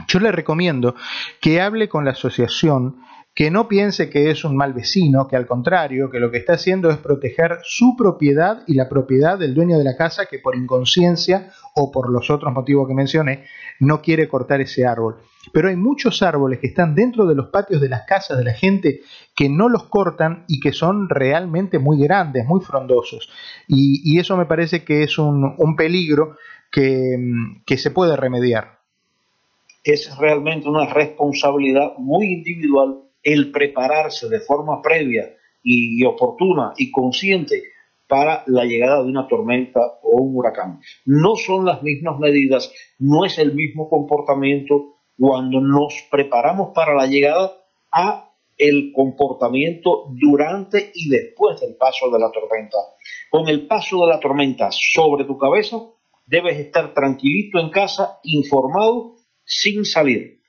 Yo 0.07 0.19
le 0.19 0.31
recomiendo 0.31 0.95
que 1.39 1.61
hable 1.61 1.87
con 1.87 2.05
la 2.05 2.11
asociación, 2.11 2.97
que 3.33 3.51
no 3.51 3.67
piense 3.67 4.09
que 4.09 4.29
es 4.29 4.45
un 4.45 4.55
mal 4.55 4.73
vecino, 4.73 5.27
que 5.27 5.35
al 5.35 5.45
contrario, 5.45 6.09
que 6.09 6.19
lo 6.19 6.31
que 6.31 6.37
está 6.37 6.53
haciendo 6.53 6.89
es 6.89 6.97
proteger 6.97 7.59
su 7.63 7.95
propiedad 7.97 8.63
y 8.67 8.75
la 8.75 8.87
propiedad 8.87 9.37
del 9.37 9.53
dueño 9.53 9.77
de 9.77 9.83
la 9.83 9.97
casa 9.97 10.25
que 10.25 10.39
por 10.39 10.55
inconsciencia 10.55 11.51
o 11.75 11.91
por 11.91 12.09
los 12.09 12.29
otros 12.29 12.53
motivos 12.53 12.87
que 12.87 12.93
mencioné 12.93 13.45
no 13.79 14.01
quiere 14.01 14.27
cortar 14.27 14.61
ese 14.61 14.85
árbol. 14.85 15.17
Pero 15.51 15.69
hay 15.69 15.75
muchos 15.75 16.21
árboles 16.21 16.59
que 16.59 16.67
están 16.67 16.95
dentro 16.95 17.25
de 17.25 17.35
los 17.35 17.49
patios 17.49 17.81
de 17.81 17.89
las 17.89 18.03
casas 18.05 18.37
de 18.37 18.45
la 18.45 18.53
gente 18.53 19.01
que 19.35 19.49
no 19.49 19.69
los 19.69 19.83
cortan 19.83 20.45
y 20.47 20.59
que 20.59 20.71
son 20.71 21.09
realmente 21.09 21.77
muy 21.77 22.01
grandes, 22.01 22.45
muy 22.45 22.61
frondosos. 22.61 23.29
Y, 23.67 24.17
eso 24.17 24.37
me 24.37 24.45
parece 24.45 24.83
que 24.83 25.03
es 25.03 25.17
un, 25.19 25.75
peligro 25.75 26.37
que, 26.71 27.17
que 27.65 27.77
se 27.77 27.91
puede 27.91 28.15
remediar. 28.15 28.84
Es 29.85 30.17
realmente 30.17 30.67
una 30.67 30.91
responsabilidad 30.91 31.93
muy 31.99 32.25
individual 32.25 33.03
el 33.21 33.51
prepararse 33.51 34.27
de 34.27 34.39
forma 34.39 34.81
previa 34.81 35.35
y 35.61 36.03
oportuna 36.03 36.73
y 36.75 36.91
consciente 36.91 37.63
para 38.07 38.43
la 38.47 38.65
llegada 38.65 39.03
de 39.03 39.09
una 39.09 39.27
tormenta 39.27 39.79
o 40.01 40.21
un 40.21 40.35
huracán. 40.35 40.79
No 41.05 41.35
son 41.35 41.65
las 41.65 41.83
mismas 41.83 42.19
medidas, 42.19 42.71
no 42.97 43.25
es 43.25 43.37
el 43.37 43.53
mismo 43.53 43.87
comportamiento 43.87 44.95
cuando 45.19 45.61
nos 45.61 45.93
preparamos 46.09 46.71
para 46.73 46.95
la 46.95 47.05
llegada 47.05 47.53
a 47.91 48.31
el 48.57 48.91
comportamiento 48.91 50.07
durante 50.19 50.91
y 50.95 51.09
después 51.09 51.61
del 51.61 51.75
paso 51.75 52.09
de 52.09 52.19
la 52.19 52.31
tormenta. 52.31 52.77
Con 53.29 53.47
el 53.49 53.67
paso 53.67 54.01
de 54.05 54.13
la 54.13 54.19
tormenta 54.19 54.69
sobre 54.71 55.25
tu 55.25 55.37
cabeza, 55.37 55.77
debes 56.25 56.57
estar 56.57 56.91
tranquilito 56.95 57.59
en 57.59 57.69
casa, 57.69 58.19
informado, 58.23 59.15
sin 59.45 59.85
salir. 59.85 60.39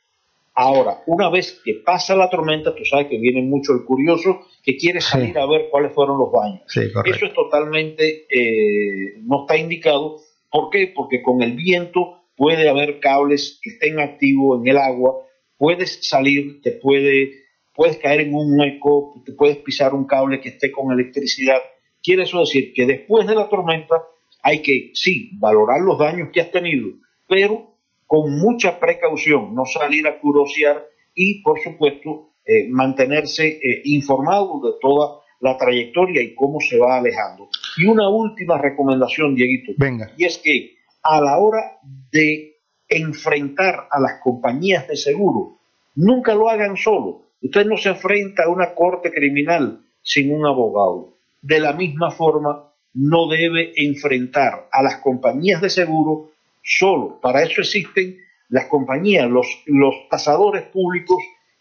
Ahora, 0.58 1.02
una 1.06 1.28
vez 1.28 1.60
que 1.62 1.74
pasa 1.84 2.16
la 2.16 2.30
tormenta, 2.30 2.74
tú 2.74 2.82
sabes 2.86 3.08
que 3.08 3.18
viene 3.18 3.42
mucho 3.42 3.74
el 3.74 3.84
curioso 3.84 4.46
que 4.62 4.78
quiere 4.78 5.02
salir 5.02 5.38
a 5.38 5.46
ver 5.46 5.68
cuáles 5.70 5.92
fueron 5.92 6.18
los 6.18 6.32
baños. 6.32 6.62
Eso 6.74 7.26
es 7.26 7.34
totalmente, 7.34 8.26
eh, 8.30 9.20
no 9.20 9.42
está 9.42 9.58
indicado. 9.58 10.16
¿Por 10.50 10.70
qué? 10.70 10.90
Porque 10.94 11.22
con 11.22 11.42
el 11.42 11.52
viento 11.52 12.22
puede 12.36 12.70
haber 12.70 13.00
cables 13.00 13.60
que 13.62 13.70
estén 13.70 14.00
activos 14.00 14.60
en 14.60 14.68
el 14.68 14.78
agua, 14.78 15.16
puedes 15.58 15.98
salir, 16.08 16.62
te 16.62 16.72
puede, 16.72 17.32
puedes 17.74 17.98
caer 17.98 18.22
en 18.22 18.34
un 18.34 18.58
hueco, 18.58 19.22
te 19.26 19.32
puedes 19.32 19.58
pisar 19.58 19.92
un 19.92 20.06
cable 20.06 20.40
que 20.40 20.48
esté 20.50 20.72
con 20.72 20.90
electricidad. 20.90 21.58
Quiere 22.02 22.22
eso 22.22 22.40
decir 22.40 22.72
que 22.72 22.86
después 22.86 23.26
de 23.26 23.34
la 23.34 23.48
tormenta 23.50 24.02
hay 24.42 24.62
que, 24.62 24.92
sí, 24.94 25.30
valorar 25.38 25.82
los 25.82 25.98
daños 25.98 26.30
que 26.32 26.40
has 26.40 26.50
tenido, 26.50 26.88
pero 27.28 27.75
con 28.06 28.38
mucha 28.38 28.78
precaución, 28.78 29.54
no 29.54 29.64
salir 29.64 30.06
a 30.06 30.18
curosear 30.18 30.86
y, 31.14 31.42
por 31.42 31.60
supuesto, 31.60 32.30
eh, 32.44 32.68
mantenerse 32.68 33.46
eh, 33.48 33.82
informado 33.84 34.60
de 34.60 34.78
toda 34.80 35.20
la 35.40 35.56
trayectoria 35.58 36.22
y 36.22 36.34
cómo 36.34 36.60
se 36.60 36.78
va 36.78 36.98
alejando. 36.98 37.48
Y 37.76 37.86
una 37.86 38.08
última 38.08 38.58
recomendación, 38.58 39.34
Dieguito. 39.34 39.72
Venga. 39.76 40.12
Y 40.16 40.25
es 40.25 40.38
que 40.38 40.76
a 41.02 41.20
la 41.20 41.38
hora 41.38 41.78
de 42.12 42.56
enfrentar 42.88 43.88
a 43.90 44.00
las 44.00 44.20
compañías 44.22 44.86
de 44.88 44.96
seguro, 44.96 45.58
nunca 45.94 46.34
lo 46.34 46.48
hagan 46.48 46.76
solo. 46.76 47.22
Usted 47.42 47.66
no 47.66 47.76
se 47.76 47.90
enfrenta 47.90 48.44
a 48.44 48.48
una 48.48 48.75
corte 48.75 49.10
criminal 49.10 49.80
sin 50.02 50.32
un 50.32 50.46
abogado. 50.46 51.14
De 51.42 51.60
la 51.60 51.72
misma 51.72 52.10
forma, 52.10 52.72
no 52.94 53.28
debe 53.28 53.72
enfrentar 53.76 54.68
a 54.72 54.82
las 54.82 54.98
compañías 54.98 55.60
de 55.60 55.68
seguro 55.68 56.30
solo. 56.66 57.20
Para 57.23 57.42
eso 57.42 57.61
existen 57.61 58.18
las 58.49 58.66
compañías, 58.66 59.30
los, 59.30 59.46
los 59.66 59.94
tasadores 60.11 60.64
públicos 60.64 61.18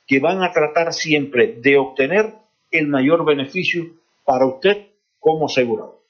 que 0.07 0.19
van 0.19 0.43
a 0.43 0.51
tratar 0.51 0.93
siempre 0.93 1.55
de 1.61 1.77
obtener 1.77 2.33
el 2.71 2.87
mayor 2.87 3.23
beneficio 3.23 3.85
para 4.25 4.45
usted 4.45 4.87
como 5.19 5.45
asegurado. 5.45 6.01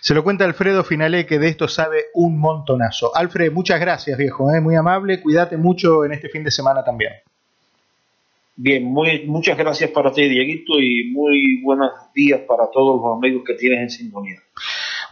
Se 0.00 0.14
lo 0.14 0.24
cuenta 0.24 0.44
Alfredo 0.44 0.82
Finale, 0.82 1.26
que 1.26 1.38
de 1.38 1.48
esto 1.48 1.68
sabe 1.68 2.04
un 2.14 2.38
montonazo. 2.38 3.14
Alfred, 3.14 3.52
muchas 3.52 3.80
gracias, 3.80 4.16
viejo, 4.16 4.52
¿eh? 4.52 4.60
muy 4.60 4.74
amable. 4.74 5.20
Cuídate 5.20 5.56
mucho 5.56 6.04
en 6.04 6.12
este 6.12 6.28
fin 6.28 6.42
de 6.42 6.50
semana 6.50 6.82
también. 6.82 7.12
Bien, 8.56 8.84
muy, 8.84 9.26
muchas 9.26 9.56
gracias 9.56 9.90
para 9.90 10.12
ti, 10.12 10.28
Dieguito, 10.28 10.80
y 10.80 11.10
muy 11.12 11.62
buenos 11.62 11.90
días 12.14 12.40
para 12.46 12.70
todos 12.70 13.00
los 13.00 13.16
amigos 13.16 13.42
que 13.46 13.54
tienes 13.54 13.80
en 13.80 13.90
sintonía. 13.90 14.36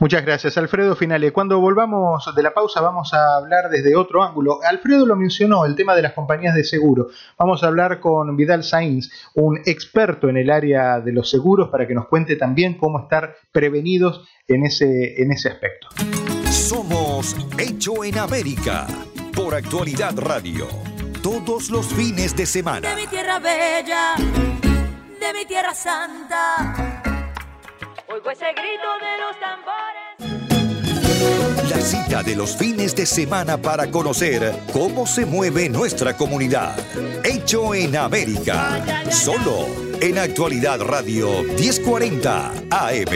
Muchas 0.00 0.24
gracias, 0.24 0.56
Alfredo 0.56 0.94
Finale. 0.94 1.32
Cuando 1.32 1.58
volvamos 1.58 2.32
de 2.34 2.42
la 2.42 2.54
pausa 2.54 2.80
vamos 2.80 3.12
a 3.14 3.36
hablar 3.36 3.68
desde 3.68 3.96
otro 3.96 4.22
ángulo. 4.22 4.60
Alfredo 4.62 5.04
lo 5.04 5.16
mencionó, 5.16 5.64
el 5.64 5.74
tema 5.74 5.96
de 5.96 6.02
las 6.02 6.12
compañías 6.12 6.54
de 6.54 6.62
seguro. 6.62 7.08
Vamos 7.36 7.64
a 7.64 7.66
hablar 7.66 7.98
con 7.98 8.36
Vidal 8.36 8.62
Sainz, 8.62 9.10
un 9.34 9.58
experto 9.66 10.28
en 10.28 10.36
el 10.36 10.50
área 10.50 11.00
de 11.00 11.12
los 11.12 11.28
seguros, 11.28 11.68
para 11.70 11.88
que 11.88 11.94
nos 11.94 12.06
cuente 12.06 12.36
también 12.36 12.78
cómo 12.78 13.00
estar 13.00 13.34
prevenidos 13.50 14.24
en 14.46 14.64
ese, 14.64 15.20
en 15.20 15.32
ese 15.32 15.48
aspecto. 15.48 15.88
Somos 16.48 17.36
Hecho 17.58 18.04
en 18.04 18.18
América 18.18 18.86
por 19.34 19.56
Actualidad 19.56 20.16
Radio. 20.16 20.68
Todos 21.24 21.70
los 21.70 21.86
fines 21.86 22.36
de 22.36 22.46
semana. 22.46 22.88
De 22.88 22.94
mi 22.94 23.06
tierra 23.08 23.40
bella, 23.40 24.14
de 24.16 25.32
mi 25.36 25.44
tierra 25.44 25.74
santa 25.74 27.02
Oigo 28.10 28.30
ese 28.30 28.46
grito 28.52 28.88
de 29.04 29.18
los 29.20 29.38
tambores. 29.38 30.16
La 31.68 31.78
cita 31.78 32.22
de 32.22 32.36
los 32.36 32.56
fines 32.56 32.96
de 32.96 33.04
semana 33.04 33.58
para 33.58 33.90
conocer 33.90 34.50
cómo 34.72 35.06
se 35.06 35.26
mueve 35.26 35.68
nuestra 35.68 36.16
comunidad. 36.16 36.74
Hecho 37.22 37.74
en 37.74 37.94
América. 37.96 38.82
Solo 39.10 39.66
en 40.00 40.16
Actualidad 40.16 40.80
Radio 40.80 41.42
1040 41.42 42.52
AM. 42.70 43.14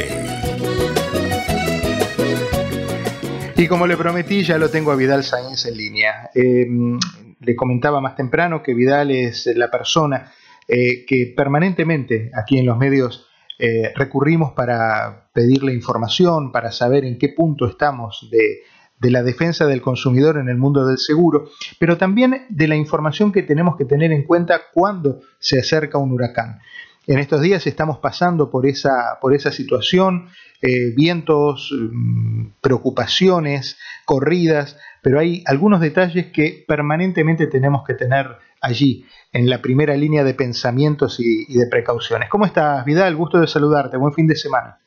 Y 3.57 3.67
como 3.69 3.87
le 3.87 3.97
prometí, 3.97 4.43
ya 4.43 4.59
lo 4.59 4.69
tengo 4.69 4.93
a 4.93 4.97
Vidal 4.97 5.25
Sáenz 5.25 5.65
en 5.65 5.79
línea. 5.79 6.31
Em, 6.35 6.99
le 7.41 7.57
comentaba 7.57 8.03
más 8.03 8.15
temprano 8.15 8.63
que 8.63 8.75
Vidal 8.75 9.11
es 9.11 9.47
la 9.55 9.71
persona 9.71 10.31
eh, 10.69 11.07
que 11.07 11.33
permanentemente 11.35 12.31
aquí 12.35 12.59
en 12.59 12.67
los 12.67 12.77
medios 12.77 13.32
eh, 13.59 13.93
recurrimos 13.95 14.53
para 14.53 15.29
pedirle 15.33 15.73
información, 15.73 16.53
para 16.53 16.73
saber 16.73 17.05
en 17.05 17.19
qué 17.19 17.29
punto 17.29 17.67
estamos 17.67 18.29
de, 18.31 19.11
la 19.11 19.23
defensa 19.23 19.67
del 19.67 19.83
consumidor 19.83 20.39
en 20.39 20.49
el 20.49 20.57
mundo 20.57 20.87
del 20.87 20.99
seguro, 20.99 21.51
pero 21.79 21.97
también 21.97 22.47
de 22.49 22.69
la 22.69 22.77
información 22.77 23.33
que 23.33 23.43
tenemos 23.43 23.77
que 23.77 23.85
tener 23.85 24.13
en 24.13 24.25
cuenta 24.25 24.61
cuando 24.73 25.21
se 25.39 25.59
acerca 25.59 25.99
un 25.99 26.13
huracán. 26.13 26.61
en 27.09 27.19
estos 27.19 27.41
días 27.41 27.67
estamos 27.67 27.99
pasando 27.99 28.49
por 28.49 28.65
esa, 28.65 29.19
situación, 29.51 30.29
eh, 30.61 30.93
vientos, 30.95 31.73
mm, 31.73 32.47
preocupaciones, 32.61 33.77
corridas, 34.05 34.77
pero 35.03 35.19
hay 35.19 35.43
algunos 35.47 35.81
detalles 35.81 36.33
que 36.33 36.65
permanentemente 36.67 37.49
tenemos 37.49 37.85
que 37.85 37.95
tener 37.95 38.39
allí, 38.61 39.05
en 39.33 39.51
la 39.51 39.61
primera 39.61 39.97
línea 39.97 40.25
de 40.25 40.35
pensamientos 40.35 41.19
y, 41.19 41.53
de 41.53 41.67
precauciones. 41.67 42.29
¿Cómo 42.29 42.47
estás, 42.47 42.85
Vidal? 42.85 43.17
Gusto 43.17 43.41
de 43.41 43.47
saludarte. 43.47 43.97
Buen 43.97 44.13
fin 44.13 44.27
de 44.27 44.37
semana. 44.37 44.79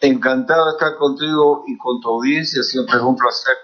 Encantado 0.00 0.66
de 0.66 0.72
estar 0.72 0.96
contigo 0.96 1.64
y 1.68 1.76
con 1.78 2.00
tu 2.00 2.08
audiencia. 2.08 2.62
Siempre 2.62 2.96
es 2.96 3.02
un 3.02 3.16
placer 3.16 3.54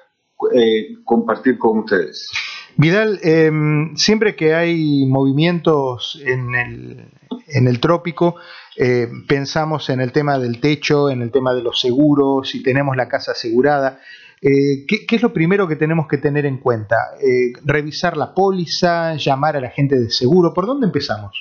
eh, 0.54 0.96
compartir 1.04 1.58
con 1.58 1.78
ustedes. 1.78 2.30
Vidal, 2.76 3.18
em, 3.22 3.96
siempre 3.96 4.36
que 4.36 4.54
hay 4.54 5.04
movimientos 5.06 6.20
en 6.24 6.54
el, 6.54 7.10
en 7.48 7.66
el 7.66 7.80
trópico, 7.80 8.36
eh, 8.76 9.08
pensamos 9.26 9.90
en 9.90 10.00
el 10.00 10.12
tema 10.12 10.38
del 10.38 10.60
techo, 10.60 11.10
en 11.10 11.22
el 11.22 11.32
tema 11.32 11.54
de 11.54 11.62
los 11.62 11.80
seguros, 11.80 12.50
si 12.50 12.62
tenemos 12.62 12.96
la 12.96 13.08
casa 13.08 13.32
asegurada. 13.32 13.98
Eh, 14.40 14.86
¿qué, 14.86 15.06
es 15.10 15.22
lo 15.22 15.32
primero 15.32 15.66
que 15.66 15.76
tenemos 15.76 16.06
que 16.06 16.18
tener 16.18 16.46
en 16.46 16.58
cuenta? 16.58 16.96
Eh, 17.20 17.52
¿Revisar 17.64 18.16
la 18.16 18.34
póliza? 18.34 19.14
¿Llamar 19.16 19.56
a 19.56 19.60
la 19.60 19.70
gente 19.70 19.98
de 19.98 20.10
seguro? 20.10 20.54
¿Por 20.54 20.66
dónde 20.66 20.86
empezamos? 20.86 21.36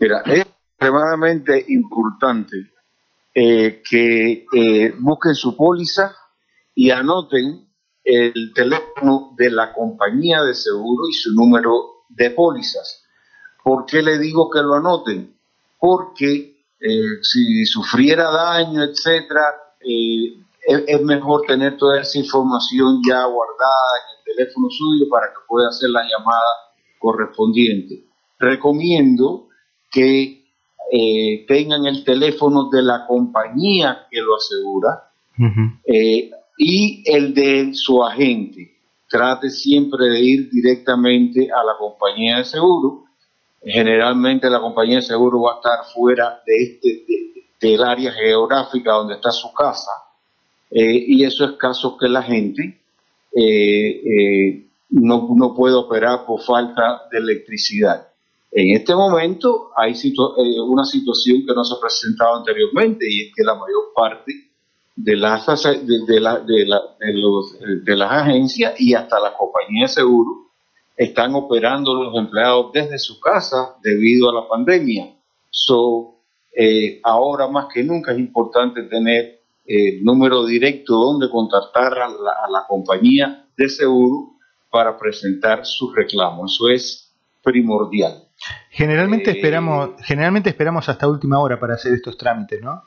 Mira, 0.00 0.22
es 0.26 0.40
extremadamente 0.40 1.64
importante 1.68 2.56
que 3.34 4.46
busquen 4.98 5.34
su 5.34 5.54
póliza 5.56 6.16
y 6.74 6.90
anoten 6.90 7.66
el 8.06 8.52
teléfono 8.54 9.34
de 9.36 9.50
la 9.50 9.72
compañía 9.72 10.42
de 10.42 10.54
seguro 10.54 11.08
y 11.08 11.12
su 11.12 11.34
número 11.34 12.04
de 12.08 12.30
pólizas. 12.30 13.04
¿Por 13.64 13.84
qué 13.84 14.00
le 14.00 14.18
digo 14.18 14.48
que 14.48 14.60
lo 14.60 14.74
anoten? 14.74 15.34
Porque 15.78 16.56
eh, 16.78 17.22
si 17.22 17.66
sufriera 17.66 18.30
daño, 18.30 18.84
etcétera, 18.84 19.42
eh, 19.80 20.38
es, 20.66 21.02
mejor 21.02 21.42
tener 21.46 21.76
toda 21.76 22.00
esa 22.00 22.18
información 22.18 23.00
ya 23.06 23.24
guardada 23.24 23.92
en 24.00 24.18
el 24.18 24.36
teléfono 24.36 24.68
suyo 24.70 25.06
para 25.10 25.28
que 25.28 25.40
pueda 25.48 25.68
hacer 25.68 25.90
la 25.90 26.02
llamada 26.02 26.50
correspondiente. 26.98 28.04
Recomiendo 28.38 29.48
que 29.90 30.44
eh, 30.92 31.44
tengan 31.48 31.86
el 31.86 32.04
teléfono 32.04 32.68
de 32.70 32.82
la 32.82 33.06
compañía 33.06 34.06
que 34.10 34.20
lo 34.20 34.36
asegura 34.36 35.10
y 36.58 37.02
el 37.04 37.34
de 37.34 37.74
su 37.74 38.02
agente. 38.02 38.72
Trate 39.08 39.50
siempre 39.50 40.06
de 40.06 40.20
ir 40.20 40.50
directamente 40.50 41.48
a 41.52 41.62
la 41.64 41.76
compañía 41.78 42.38
de 42.38 42.44
seguro 42.44 43.06
generalmente 43.66 44.48
la 44.48 44.60
compañía 44.60 44.96
de 44.96 45.02
seguro 45.02 45.42
va 45.42 45.54
a 45.54 45.56
estar 45.56 45.92
fuera 45.92 46.40
de 46.46 46.62
este, 46.62 47.04
del 47.60 47.82
área 47.82 48.12
geográfica 48.12 48.92
donde 48.92 49.14
está 49.14 49.32
su 49.32 49.52
casa, 49.52 49.90
eh, 50.70 51.04
y 51.06 51.24
eso 51.24 51.44
es 51.44 51.52
caso 51.52 51.96
que 51.96 52.08
la 52.08 52.22
gente 52.22 52.80
eh, 53.34 54.02
eh, 54.04 54.66
no, 54.90 55.28
no, 55.36 55.54
puede 55.54 55.74
operar 55.74 56.26
por 56.26 56.42
falta 56.42 57.02
de 57.10 57.18
electricidad. 57.18 58.08
En 58.50 58.74
este 58.74 58.94
momento 58.94 59.70
hay 59.76 59.94
una 60.66 60.84
situación 60.84 61.44
que 61.46 61.54
no 61.54 61.62
se 61.64 61.74
ha 61.74 61.80
presentado 61.80 62.36
anteriormente 62.36 63.04
y 63.08 63.22
es 63.22 63.32
que 63.34 63.44
la 63.44 63.54
mayor 63.54 63.92
parte 63.94 64.32
de 64.94 65.16
las, 65.16 65.46
de, 65.46 65.98
de, 66.06 67.80
de 67.84 67.96
las 67.96 68.12
agencias 68.12 68.80
y 68.80 68.94
hasta 68.94 69.20
las 69.20 69.32
compañías 69.32 69.90
de 69.90 70.00
seguro 70.00 70.46
están 70.96 71.34
operando 71.34 72.02
los 72.02 72.16
empleados 72.16 72.72
desde 72.72 72.98
su 72.98 73.20
casa 73.20 73.76
debido 73.82 74.30
a 74.30 74.42
la 74.42 74.48
pandemia. 74.48 75.14
So, 75.50 76.14
ahora 77.02 77.48
más 77.48 77.66
que 77.72 77.84
nunca 77.84 78.12
es 78.12 78.18
importante 78.18 78.84
tener 78.84 79.35
el 79.66 80.04
número 80.04 80.44
directo 80.44 80.94
donde 80.94 81.30
contactar 81.30 81.98
a 81.98 82.08
la, 82.08 82.64
compañía 82.68 83.46
de 83.56 83.68
seguro 83.68 84.34
para 84.70 84.96
presentar 84.98 85.64
su 85.64 85.92
reclamo. 85.92 86.46
Eso 86.46 86.68
es 86.68 87.12
primordial. 87.42 88.24
Generalmente 88.70 89.30
eh, 89.30 89.34
esperamos, 89.34 89.90
generalmente 90.02 90.50
esperamos 90.50 90.88
hasta 90.88 91.08
última 91.08 91.38
hora 91.38 91.58
para 91.58 91.74
hacer 91.74 91.92
estos 91.94 92.16
trámites, 92.16 92.62
¿no? 92.62 92.82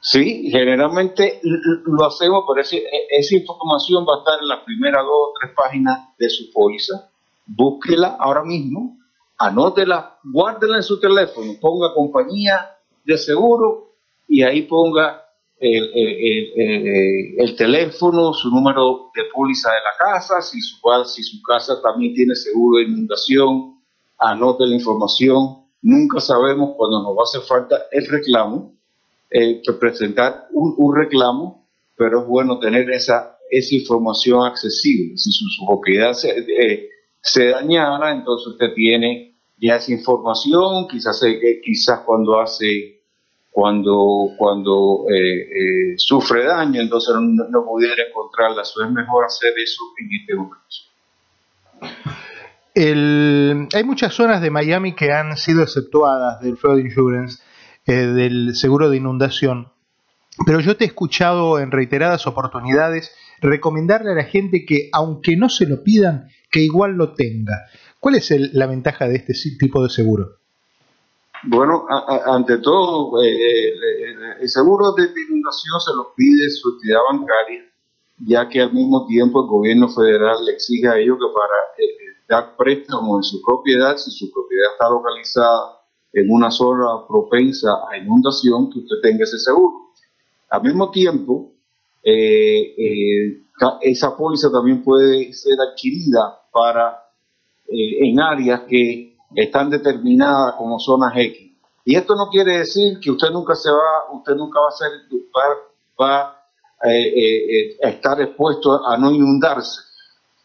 Sí, 0.00 0.48
generalmente 0.50 1.40
lo 1.42 2.06
hacemos, 2.06 2.44
pero 2.46 2.60
esa 2.60 3.36
información 3.36 4.06
va 4.08 4.14
a 4.14 4.18
estar 4.18 4.40
en 4.40 4.48
las 4.48 4.60
primeras 4.60 5.02
dos 5.02 5.12
o 5.12 5.32
tres 5.40 5.52
páginas 5.56 6.16
de 6.18 6.30
su 6.30 6.52
póliza. 6.52 7.10
Búsquela 7.46 8.16
ahora 8.20 8.44
mismo, 8.44 8.96
anótela, 9.38 10.18
guárdela 10.22 10.76
en 10.76 10.82
su 10.84 11.00
teléfono, 11.00 11.54
ponga 11.60 11.94
compañía 11.94 12.76
de 13.04 13.18
seguro 13.18 13.94
y 14.28 14.42
ahí 14.42 14.62
ponga 14.62 15.27
el, 15.60 17.34
el, 17.38 17.56
teléfono, 17.56 18.32
su 18.32 18.50
número 18.50 19.10
de 19.14 19.22
póliza 19.34 19.70
de 19.70 19.78
la 19.78 20.12
casa, 20.12 20.40
si 20.40 20.60
su, 20.60 21.42
casa 21.42 21.82
también 21.82 22.14
tiene 22.14 22.34
seguro 22.34 22.78
de 22.78 22.84
inundación, 22.84 23.80
anote 24.18 24.66
la 24.66 24.74
información. 24.74 25.64
Nunca 25.82 26.20
sabemos 26.20 26.74
cuando 26.76 27.02
nos 27.02 27.16
va 27.16 27.22
a 27.22 27.24
hacer 27.24 27.40
falta 27.42 27.76
el 27.90 28.06
reclamo 28.06 28.78
eh, 29.30 29.60
presentar 29.78 30.48
un, 30.52 30.96
reclamo, 30.96 31.68
pero 31.96 32.20
es 32.20 32.26
bueno 32.26 32.58
tener 32.58 32.90
esa, 32.90 33.36
esa 33.50 33.74
información 33.74 34.44
accesible. 34.44 35.16
Si 35.16 35.30
su, 35.30 35.66
propiedad 35.66 36.12
se, 36.14 36.30
eh, 36.30 37.50
dañara, 37.50 38.12
entonces 38.12 38.48
usted 38.48 38.72
tiene 38.74 39.36
ya 39.60 39.76
esa 39.76 39.92
información, 39.92 40.88
quizás, 40.88 41.22
eh, 41.24 41.60
quizás 41.62 42.00
cuando 42.06 42.40
hace, 42.40 42.97
cuando, 43.50 44.30
cuando 44.36 45.06
sufre 45.96 46.44
daño, 46.44 46.80
entonces 46.80 47.14
no, 47.18 47.64
pudiera 47.64 48.02
encontrarla. 48.08 48.62
Eso 48.62 48.84
es 48.84 48.90
mejor 48.90 49.24
hacer 49.24 49.52
eso 49.56 49.82
en 49.98 50.08
este 50.20 50.34
momento. 50.36 50.56
hay 53.76 53.84
muchas 53.84 54.14
zonas 54.14 54.40
de 54.40 54.50
Miami 54.50 54.94
que 54.94 55.12
han 55.12 55.36
sido 55.36 55.62
exceptuadas 55.62 56.40
del 56.40 56.56
flood 56.56 56.78
insurance 56.78 57.42
eh, 57.86 58.06
del 58.06 58.54
seguro 58.54 58.90
de 58.90 58.98
inundación. 58.98 59.72
Pero 60.44 60.60
yo 60.60 60.76
te 60.76 60.84
he 60.84 60.88
escuchado 60.88 61.58
en 61.58 61.70
reiteradas 61.70 62.26
oportunidades 62.26 63.12
recomendarle 63.40 64.12
a 64.12 64.14
la 64.14 64.24
gente 64.24 64.66
que, 64.66 64.90
aunque 64.92 65.36
no 65.36 65.48
se 65.48 65.66
lo 65.66 65.82
pidan, 65.82 66.28
que 66.50 66.60
igual 66.60 66.92
lo 66.92 67.14
tenga. 67.14 67.66
¿Cuál 67.98 68.16
es 68.16 68.30
la 68.52 68.66
ventaja 68.66 69.08
de 69.08 69.16
este 69.16 69.32
tipo 69.58 69.82
de 69.82 69.90
seguro? 69.90 70.36
Bueno, 71.44 71.86
ante 72.26 72.58
todo, 72.58 73.22
eh, 73.22 73.68
eh, 73.68 74.14
el 74.40 74.48
seguro 74.48 74.92
de 74.92 75.04
inundación 75.04 75.80
se 75.80 75.94
lo 75.94 76.12
pide 76.14 76.50
su 76.50 76.70
entidad 76.70 77.00
bancaria, 77.10 77.64
ya 78.26 78.48
que 78.48 78.60
al 78.60 78.72
mismo 78.72 79.06
tiempo 79.06 79.42
el 79.42 79.48
gobierno 79.48 79.88
federal 79.88 80.44
le 80.44 80.52
exige 80.52 80.88
a 80.88 80.98
ellos 80.98 81.16
que 81.18 81.32
para 81.32 82.42
dar 82.42 82.56
préstamo 82.56 83.18
en 83.18 83.22
su 83.22 83.40
propiedad, 83.42 83.96
si 83.96 84.10
su 84.10 84.30
propiedad 84.32 84.72
está 84.72 84.90
localizada 84.90 85.78
en 86.12 86.30
una 86.30 86.50
zona 86.50 87.06
propensa 87.06 87.68
a 87.90 87.96
inundación 87.96 88.70
que 88.70 88.80
usted 88.80 88.96
tenga 89.02 89.24
ese 89.24 89.38
seguro. 89.38 89.92
Al 90.50 90.62
mismo 90.62 90.90
tiempo, 90.90 91.52
eh, 92.02 92.74
eh, 92.78 93.42
esa 93.82 94.16
póliza 94.16 94.50
también 94.50 94.82
puede 94.82 95.32
ser 95.32 95.54
adquirida 95.60 96.40
para 96.50 97.02
eh, 97.68 98.08
en 98.08 98.20
áreas 98.20 98.62
que 98.68 99.17
están 99.34 99.70
determinadas 99.70 100.54
como 100.54 100.78
zonas 100.78 101.12
X. 101.16 101.52
Y 101.84 101.96
esto 101.96 102.14
no 102.16 102.28
quiere 102.28 102.58
decir 102.58 103.00
que 103.00 103.10
usted 103.10 103.30
nunca 103.30 103.54
se 103.54 103.70
va, 103.70 104.12
usted 104.12 104.34
nunca 104.34 104.60
va 104.60 104.68
a 104.68 104.72
ser, 104.72 104.90
va, 105.98 106.38
a 106.82 107.88
estar 107.88 108.20
expuesto 108.20 108.86
a 108.86 108.96
no 108.98 109.10
inundarse. 109.10 109.80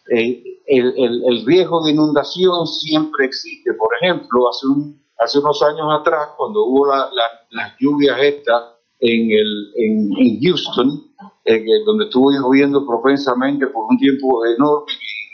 El, 0.08 0.44
el, 0.66 1.24
el, 1.26 1.46
riesgo 1.46 1.84
de 1.84 1.92
inundación 1.92 2.66
siempre 2.68 3.26
existe. 3.26 3.74
Por 3.74 3.90
ejemplo, 3.96 4.50
hace 4.50 4.68
un, 4.68 5.02
hace 5.18 5.40
unos 5.40 5.62
años 5.64 5.88
atrás, 6.00 6.30
cuando 6.38 6.64
hubo 6.64 6.88
las 6.88 7.74
lluvias 7.80 8.18
estas 8.20 8.64
en, 9.00 9.32
el, 9.32 9.74
en, 9.76 10.42
Houston, 10.42 11.12
donde 11.86 12.06
estuvo 12.06 12.32
lloviendo 12.32 12.86
propensamente 12.86 13.68
por 13.68 13.84
un 13.90 13.98
tiempo 13.98 14.46
enorme 14.46 14.94
y, 14.94 15.34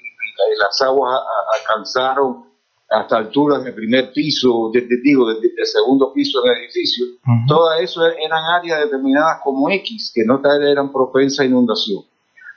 las 0.58 0.82
aguas 0.82 1.22
alcanzaron 1.60 2.49
hasta 2.90 3.18
alturas 3.18 3.64
del 3.64 3.76
primer 3.76 4.12
piso, 4.12 4.72
de, 4.74 4.88
digo, 5.04 5.28
del 5.28 5.52
segundo 5.64 6.12
piso 6.12 6.42
del 6.42 6.58
edificio, 6.64 7.06
todo 7.48 7.74
eso 7.74 8.02
eran 8.06 8.44
áreas 8.60 8.80
determinadas 8.80 9.42
como 9.44 9.70
X, 9.70 10.12
que 10.14 10.26
no 10.26 10.42
eran 10.44 10.92
propensas 10.92 11.42
a 11.42 11.46
inundación. 11.46 12.04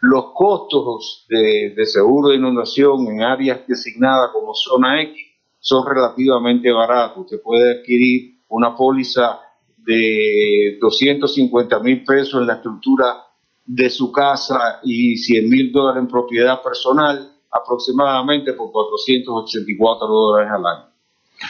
Los 0.01 0.33
costos 0.35 1.27
de, 1.29 1.75
de 1.77 1.87
seguro 1.87 2.31
de 2.31 2.37
inundación 2.37 3.07
en 3.09 3.23
áreas 3.23 3.61
designadas 3.69 4.31
como 4.33 4.55
zona 4.55 5.03
X 5.03 5.17
son 5.61 5.87
relativamente 5.87 6.73
baratos. 6.73 7.19
Usted 7.19 7.41
puede 7.41 7.79
adquirir 7.79 8.39
una 8.49 8.75
póliza 8.75 9.39
de 9.77 10.79
250 10.81 11.79
mil 11.81 12.05
pesos 12.05 12.41
en 12.41 12.47
la 12.47 12.55
estructura 12.55 13.27
de 13.65 13.91
su 13.91 14.11
casa 14.11 14.81
y 14.83 15.17
100 15.17 15.49
mil 15.49 15.73
dólares 15.73 16.03
en 16.03 16.09
propiedad 16.09 16.63
personal 16.63 17.32
aproximadamente 17.53 18.55
por 18.55 18.73
484 18.73 20.07
dólares 20.07 20.51
al 20.53 20.67
año. 20.67 20.93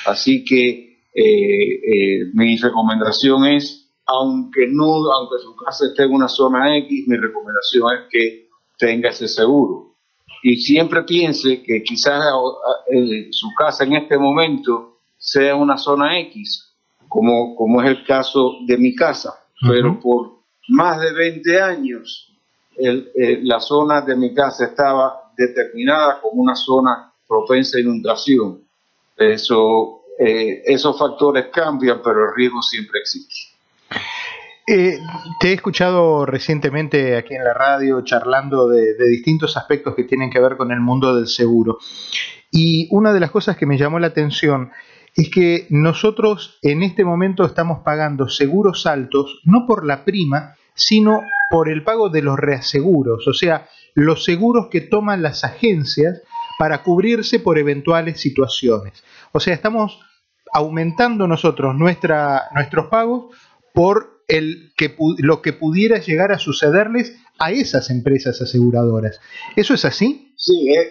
Así 0.06 0.44
que 0.44 0.98
eh, 1.14 2.30
mi 2.32 2.56
recomendación 2.56 3.46
es, 3.46 3.88
aunque 4.06 4.66
no, 4.68 5.10
aunque 5.12 5.38
su 5.42 5.54
casa 5.56 5.86
esté 5.86 6.04
en 6.04 6.12
una 6.12 6.28
zona 6.28 6.76
X, 6.78 7.06
mi 7.06 7.16
recomendación 7.16 7.88
es 7.92 8.00
que 8.10 8.48
tenga 8.78 9.10
ese 9.10 9.28
seguro. 9.28 9.94
Y 10.42 10.56
siempre 10.56 11.04
piense 11.04 11.62
que 11.62 11.84
quizás 11.84 12.24
su 13.30 13.48
casa 13.56 13.84
en 13.84 13.92
este 13.92 14.18
momento 14.18 14.96
sea 15.16 15.54
una 15.54 15.78
zona 15.78 16.18
X, 16.18 16.74
como, 17.08 17.54
como 17.54 17.80
es 17.80 17.90
el 17.90 18.04
caso 18.04 18.56
de 18.66 18.76
mi 18.76 18.94
casa, 18.96 19.34
pero 19.60 20.00
por 20.00 20.40
más 20.68 21.00
de 21.00 21.12
20 21.12 21.60
años 21.60 22.32
la 22.76 23.60
zona 23.60 24.00
de 24.00 24.16
mi 24.16 24.34
casa 24.34 24.64
estaba 24.64 25.21
determinada 25.36 26.20
como 26.20 26.42
una 26.42 26.54
zona 26.54 27.12
propensa 27.26 27.78
a 27.78 27.80
inundación. 27.80 28.62
Eso, 29.16 30.02
eh, 30.18 30.62
esos 30.66 30.98
factores 30.98 31.46
cambian, 31.52 32.00
pero 32.02 32.28
el 32.28 32.34
riesgo 32.34 32.62
siempre 32.62 33.00
existe. 33.00 33.52
Eh, 34.66 34.98
te 35.40 35.48
he 35.48 35.52
escuchado 35.54 36.24
recientemente 36.24 37.16
aquí 37.16 37.34
en 37.34 37.42
la 37.42 37.52
radio 37.52 38.02
charlando 38.02 38.68
de, 38.68 38.94
distintos 39.08 39.56
aspectos 39.56 39.94
que 39.96 40.04
tienen 40.04 40.30
que 40.30 40.40
ver 40.40 40.56
con 40.56 40.70
el 40.70 40.80
mundo 40.80 41.16
del 41.16 41.26
seguro. 41.26 41.78
Y 42.50 42.86
una 42.90 43.12
de 43.12 43.20
las 43.20 43.30
cosas 43.30 43.56
que 43.56 43.66
me 43.66 43.76
llamó 43.76 43.98
la 43.98 44.08
atención 44.08 44.70
es 45.16 45.30
que 45.30 45.66
nosotros 45.70 46.58
en 46.62 46.82
este 46.82 47.04
momento 47.04 47.44
estamos 47.44 47.80
pagando 47.84 48.28
seguros 48.28 48.86
altos, 48.86 49.40
no 49.44 49.66
por 49.66 49.84
la 49.84 50.04
prima, 50.04 50.54
sino 50.74 51.22
por 51.50 51.68
el 51.68 51.82
pago 51.82 52.08
de 52.08 52.22
los 52.22 52.38
reaseguros, 52.38 53.26
o 53.28 53.34
sea, 53.34 53.68
los 53.94 54.24
seguros 54.24 54.68
que 54.70 54.80
toman 54.80 55.22
las 55.22 55.44
agencias 55.44 56.22
para 56.58 56.82
cubrirse 56.82 57.40
por 57.40 57.58
eventuales 57.58 58.20
situaciones. 58.20 59.02
O 59.32 59.40
sea, 59.40 59.54
estamos 59.54 60.00
aumentando 60.52 61.26
nosotros 61.26 61.74
nuestra, 61.74 62.42
nuestros 62.54 62.86
pagos 62.86 63.34
por 63.72 64.22
el 64.28 64.72
que, 64.76 64.94
lo 65.18 65.42
que 65.42 65.52
pudiera 65.52 65.98
llegar 65.98 66.32
a 66.32 66.38
sucederles 66.38 67.16
a 67.38 67.50
esas 67.52 67.90
empresas 67.90 68.40
aseguradoras. 68.40 69.20
¿Eso 69.56 69.74
es 69.74 69.84
así? 69.84 70.32
Sí, 70.36 70.70
eh, 70.70 70.90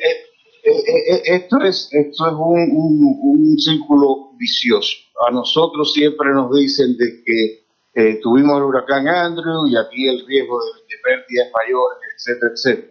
eh, 0.64 0.70
eh, 0.70 1.22
esto 1.26 1.62
es, 1.62 1.90
esto 1.92 2.28
es 2.28 2.34
un, 2.34 3.18
un, 3.22 3.58
círculo 3.58 4.32
vicioso. 4.38 4.98
A 5.28 5.32
nosotros 5.32 5.94
siempre 5.94 6.32
nos 6.34 6.54
dicen 6.56 6.98
de 6.98 7.24
que 7.24 8.20
tuvimos 8.22 8.58
el 8.58 8.64
huracán 8.64 9.08
Andrew 9.08 9.68
y 9.68 9.76
aquí 9.76 10.08
el 10.08 10.26
riesgo 10.26 10.60
de, 10.60 10.82
de 10.88 11.02
pérdidas 11.04 11.52
mayores, 11.54 12.00
etcétera, 12.16 12.52
etcétera. 12.54 12.91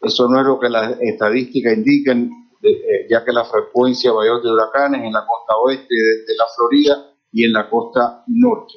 Eso 0.00 0.28
no 0.28 0.40
es 0.40 0.46
lo 0.46 0.58
que 0.58 0.70
las 0.70 0.98
estadísticas 1.00 1.76
indican, 1.76 2.30
eh, 2.62 3.06
ya 3.08 3.24
que 3.24 3.32
la 3.32 3.44
frecuencia 3.44 4.12
mayor 4.12 4.42
de 4.42 4.50
huracanes 4.50 5.02
en 5.02 5.12
la 5.12 5.26
costa 5.26 5.56
oeste 5.56 5.94
de, 5.94 6.36
la 6.36 6.44
Florida 6.56 7.12
y 7.32 7.44
en 7.44 7.52
la 7.52 7.68
costa 7.68 8.24
norte. 8.28 8.74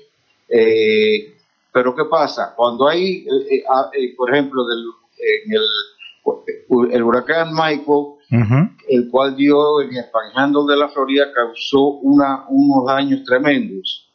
Eh, 0.49 1.33
pero 1.71 1.95
¿qué 1.95 2.05
pasa? 2.05 2.53
Cuando 2.55 2.87
hay, 2.87 3.25
eh, 3.25 3.63
ah, 3.69 3.89
por 4.17 4.33
ejemplo, 4.33 4.65
del, 4.65 4.85
el, 6.91 7.03
huracán 7.03 7.53
Michael, 7.53 8.15
el 8.89 9.09
cual 9.09 9.35
dio 9.35 9.81
en 9.81 9.95
el 9.95 10.05
panhandle 10.11 10.73
de 10.73 10.77
la 10.77 10.89
Florida, 10.89 11.31
causó 11.33 11.99
una, 12.01 12.45
unos 12.49 12.85
daños 12.85 13.23
tremendos. 13.23 14.09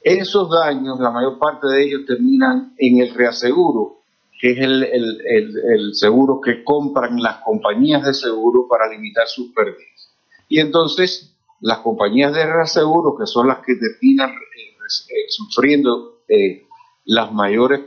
Esos 0.00 0.48
daños, 0.50 0.98
la 0.98 1.10
mayor 1.10 1.38
parte 1.38 1.66
de 1.66 1.84
ellos 1.84 2.06
terminan 2.06 2.72
en 2.78 3.00
el 3.00 3.12
reaseguro 3.14 3.97
que 4.38 4.52
es 4.52 4.58
el, 4.58 5.94
seguro 5.94 6.40
que 6.40 6.62
compran 6.62 7.20
las 7.20 7.38
compañías 7.38 8.04
de 8.04 8.14
seguro 8.14 8.66
para 8.68 8.88
limitar 8.88 9.26
sus 9.26 9.52
pérdidas. 9.52 10.14
Y 10.48 10.60
entonces 10.60 11.34
las 11.60 11.78
compañías 11.78 12.32
de 12.32 12.46
reaseguro, 12.46 13.16
que 13.18 13.26
son 13.26 13.48
las 13.48 13.58
que 13.58 13.74
terminan 13.74 14.30
eh, 14.30 14.76
eh, 15.08 15.26
sufriendo 15.28 16.20
eh, 16.28 16.66
las 17.04 17.32
mayores 17.32 17.80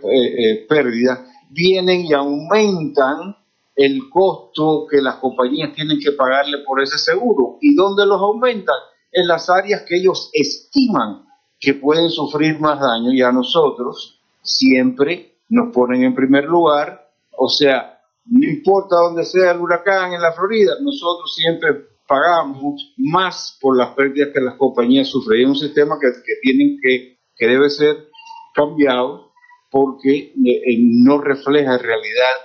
pérdidas, 0.68 1.20
vienen 1.50 2.06
y 2.06 2.14
aumentan 2.14 3.38
el 3.76 4.10
costo 4.10 4.88
que 4.90 5.02
las 5.02 5.16
compañías 5.16 5.74
tienen 5.74 6.00
que 6.00 6.12
pagarle 6.12 6.60
por 6.66 6.82
ese 6.82 6.98
seguro. 6.98 7.58
¿Y 7.62 7.76
dónde 7.76 8.06
los 8.06 8.20
aumentan? 8.20 8.76
En 9.12 9.28
las 9.28 9.50
áreas 9.50 9.84
que 9.84 9.98
ellos 9.98 10.30
estiman 10.34 11.26
que 11.60 11.76
pueden 11.76 12.10
sufrir 12.10 12.60
más 12.60 12.80
daño 12.80 13.14
y 13.14 13.22
a 13.22 13.32
nosotros 13.32 14.20
siempre 14.42 15.31
nos 15.52 15.74
ponen 15.74 16.04
en 16.04 16.16
primer 16.16 16.46
lugar, 16.46 17.10
o 17.38 17.50
sea, 17.50 18.00
no 18.26 18.48
importa 18.48 18.96
dónde 18.96 19.26
sea 19.26 19.52
el 19.52 19.60
huracán 19.60 20.14
en 20.14 20.22
la 20.22 20.32
Florida, 20.32 20.76
nosotros 20.82 21.36
siempre 21.36 21.76
pagamos 22.08 22.94
más 22.98 23.58
por 23.62 23.78
las 23.78 23.90
pérdidas 23.94 24.30
que 24.34 24.40
las 24.40 24.56
compañías 24.56 25.10
sufren. 25.10 25.42
Es 25.42 25.48
un 25.48 25.56
sistema 25.56 25.98
que, 26.00 26.08
tienen 26.42 26.78
que, 26.82 27.20
que 27.36 27.48
debe 27.48 27.70
ser 27.70 28.08
cambiado 28.56 29.32
porque 29.70 30.34
eh, 30.34 30.78
no 30.80 31.20
refleja 31.20 31.74
en 31.74 31.84
realidad 31.84 32.36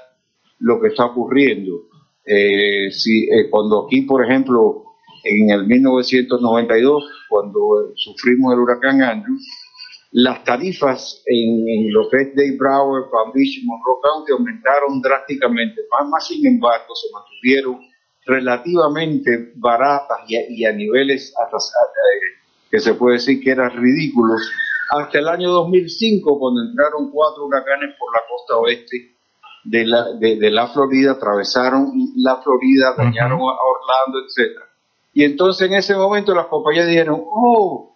lo 0.59 0.81
que 0.81 0.89
está 0.89 1.07
ocurriendo. 1.07 1.89
Eh, 2.25 2.91
si, 2.91 3.25
eh, 3.25 3.49
cuando 3.51 3.87
aquí, 3.87 4.03
por 4.03 4.25
ejemplo, 4.25 4.85
en 5.23 5.51
el 5.51 5.67
1992, 5.67 7.05
cuando 7.29 7.93
sufrimos 7.95 8.53
el 8.53 8.61
huracán 8.61 9.03
Andrew, 9.03 9.37
las 10.17 10.43
tarifas 10.45 11.23
en, 11.27 11.93
los 11.93 12.07
lo 12.07 12.11
que 12.11 12.33
Dave 12.35 12.57
Brower, 12.59 13.11
Palm 13.11 13.33
Beach 13.35 13.59
y 13.59 13.67
Monroe 13.67 14.01
County 14.03 14.33
aumentaron 14.33 15.03
drásticamente, 15.03 15.83
más, 16.11 16.27
sin 16.27 16.47
embargo 16.47 16.95
se 16.95 17.13
mantuvieron 17.13 17.81
relativamente 18.25 19.53
baratas 19.57 20.21
y 20.27 20.65
a, 20.65 20.73
niveles 20.73 21.35
hasta, 21.39 21.59
eh, 21.59 22.41
que 22.71 22.81
se 22.81 22.95
puede 22.95 23.17
decir 23.17 23.43
que 23.43 23.51
eran 23.51 23.77
ridículos, 23.77 24.41
hasta 24.97 25.19
el 25.19 25.29
año 25.29 25.51
2005 25.51 26.39
cuando 26.39 26.63
entraron 26.63 27.11
cuatro 27.11 27.45
huracanes 27.45 27.95
por 27.99 28.09
la 28.15 28.23
costa 28.27 28.57
oeste 28.57 29.15
de 29.65 29.85
la, 29.85 30.13
de, 30.15 30.51
la 30.51 30.69
Florida, 30.69 31.13
atravesaron 31.13 31.93
la 32.17 32.39
Florida, 32.39 32.95
dañaron 32.97 33.39
a 33.39 33.43
Orlando, 33.43 34.27
etc. 34.27 34.63
Y 35.13 35.25
entonces 35.25 35.69
en 35.69 35.75
ese 35.75 35.95
momento 35.95 36.35
las 36.35 36.47
compañías 36.47 36.87
dijeron, 36.87 37.23
oh, 37.23 37.96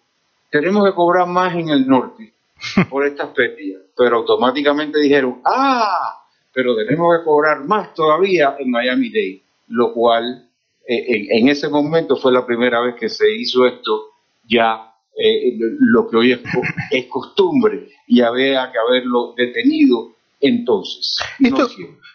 tenemos 0.51 0.85
que 0.85 0.95
cobrar 0.95 1.27
más 1.27 1.55
en 1.55 1.69
el 1.69 1.87
norte 1.87 2.33
por 2.91 3.07
estas 3.07 3.29
pérdidas. 3.29 3.83
Pero 3.97 4.19
automáticamente 4.19 4.99
dijeron, 4.99 5.41
ah, 5.45 6.25
pero 6.53 6.77
tenemos 6.77 7.19
que 7.19 7.25
cobrar 7.25 7.65
más 7.65 7.95
todavía 7.95 8.57
en 8.59 8.71
Miami-Dade, 8.71 9.43
lo 9.69 9.93
cual 9.93 10.49
eh, 10.87 11.39
en, 11.39 11.49
ese 11.49 11.69
momento 11.69 12.17
fue 12.17 12.33
la 12.33 12.45
primera 12.45 12.81
vez 12.81 12.97
que 12.97 13.09
se 13.09 13.31
hizo 13.33 13.67
esto 13.67 14.07
ya 14.49 14.95
eh, 15.17 15.57
lo 15.79 16.09
que 16.09 16.17
hoy 16.17 16.33
es, 16.33 17.07
costumbre 17.09 17.89
y 18.09 18.23
había 18.23 18.73
que 18.73 18.79
haberlo 18.79 19.35
detenido 19.37 20.13
entonces. 20.41 21.19
Esto, 21.39 21.69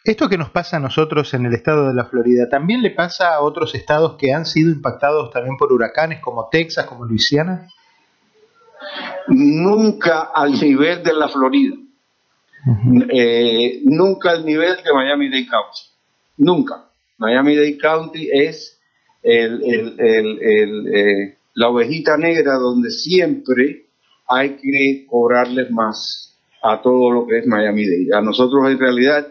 esto 0.04 0.28
que 0.28 0.38
nos 0.38 0.50
pasa 0.50 0.78
a 0.78 0.80
nosotros 0.80 1.34
en 1.36 1.46
el 1.46 1.54
estado 1.54 1.88
de 1.88 1.94
la 1.94 2.06
Florida, 2.06 2.50
¿también 2.50 2.82
le 2.82 2.90
pasa 2.90 3.36
a 3.36 3.42
otros 3.42 3.76
estados 3.76 4.16
que 4.18 4.34
han 4.34 4.46
sido 4.46 4.72
impactados 4.72 5.32
también 5.32 5.58
por 5.58 5.72
huracanes 5.72 6.20
como 6.20 6.50
Texas, 6.50 6.86
como 6.88 7.06
Luisiana? 7.06 7.70
Nunca 9.28 10.32
al 10.34 10.54
nivel 10.54 11.04
de 11.04 11.14
la 11.14 11.30
Florida, 11.30 11.76
eh, 13.10 13.82
nunca 13.84 14.32
al 14.32 14.46
nivel 14.46 14.76
de 14.84 14.94
Miami-Dade 14.94 15.48
County, 15.48 15.82
nunca. 16.38 16.86
Miami-Dade 17.18 17.78
County 17.78 18.30
es 18.32 18.80
eh, 19.24 19.50
la 21.54 21.70
ovejita 21.70 22.18
negra 22.18 22.56
donde 22.56 22.92
siempre 22.92 23.86
hay 24.28 24.58
que 24.58 25.06
cobrarles 25.08 25.72
más 25.72 26.38
a 26.62 26.82
todo 26.82 27.12
lo 27.12 27.28
que 27.28 27.40
es 27.40 27.48
Miami-Dade. 27.48 28.18
A 28.18 28.22
nosotros 28.22 28.70
en 28.70 28.80
realidad, 28.80 29.28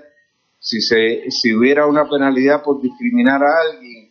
si, 0.60 0.80
se, 0.80 1.30
si 1.30 1.54
hubiera 1.54 1.86
una 1.86 2.08
penalidad 2.08 2.62
por 2.62 2.80
discriminar 2.80 3.42
a 3.42 3.52
alguien, 3.70 4.03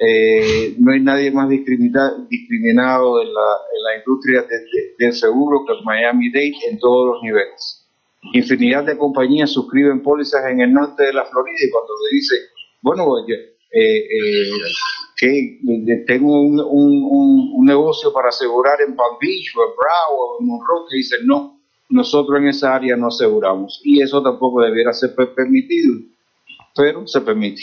eh, 0.00 0.76
no 0.78 0.92
hay 0.92 1.00
nadie 1.00 1.30
más 1.32 1.48
discriminado 1.48 3.20
en 3.20 3.34
la, 3.34 3.98
industria 3.98 4.46
del 4.98 5.12
seguro 5.12 5.64
que 5.66 5.72
Miami-Dade 5.84 6.70
en 6.70 6.78
todos 6.78 7.14
los 7.14 7.22
niveles. 7.22 7.84
Infinidad 8.32 8.84
de 8.84 8.96
compañías 8.96 9.50
suscriben 9.50 10.02
pólizas 10.02 10.44
en 10.46 10.60
el 10.60 10.72
norte 10.72 11.04
de 11.04 11.12
la 11.12 11.24
Florida 11.24 11.56
y 11.60 11.70
cuando 11.70 11.92
le 12.04 12.16
dice, 12.16 12.34
bueno, 12.82 13.06
eh, 13.26 13.56
eh, 13.72 14.50
que 15.16 15.58
tengo 16.06 16.42
un, 16.42 17.64
negocio 17.66 18.12
para 18.12 18.28
asegurar 18.28 18.80
en 18.80 18.94
Palm 18.94 19.16
Beach 19.20 19.52
o 19.56 19.62
en 19.62 19.70
Broward 19.76 20.12
o 20.12 20.36
en 20.40 20.46
Monroe, 20.46 20.84
que 20.88 20.96
dicen, 20.96 21.26
no, 21.26 21.60
nosotros 21.90 22.38
en 22.38 22.48
esa 22.48 22.74
área 22.74 22.96
no 22.96 23.08
aseguramos. 23.08 23.80
Y 23.84 24.00
eso 24.00 24.22
tampoco 24.22 24.62
debiera 24.62 24.92
ser 24.92 25.14
permitido, 25.34 25.94
pero 26.74 27.06
se 27.06 27.20
permite. 27.20 27.62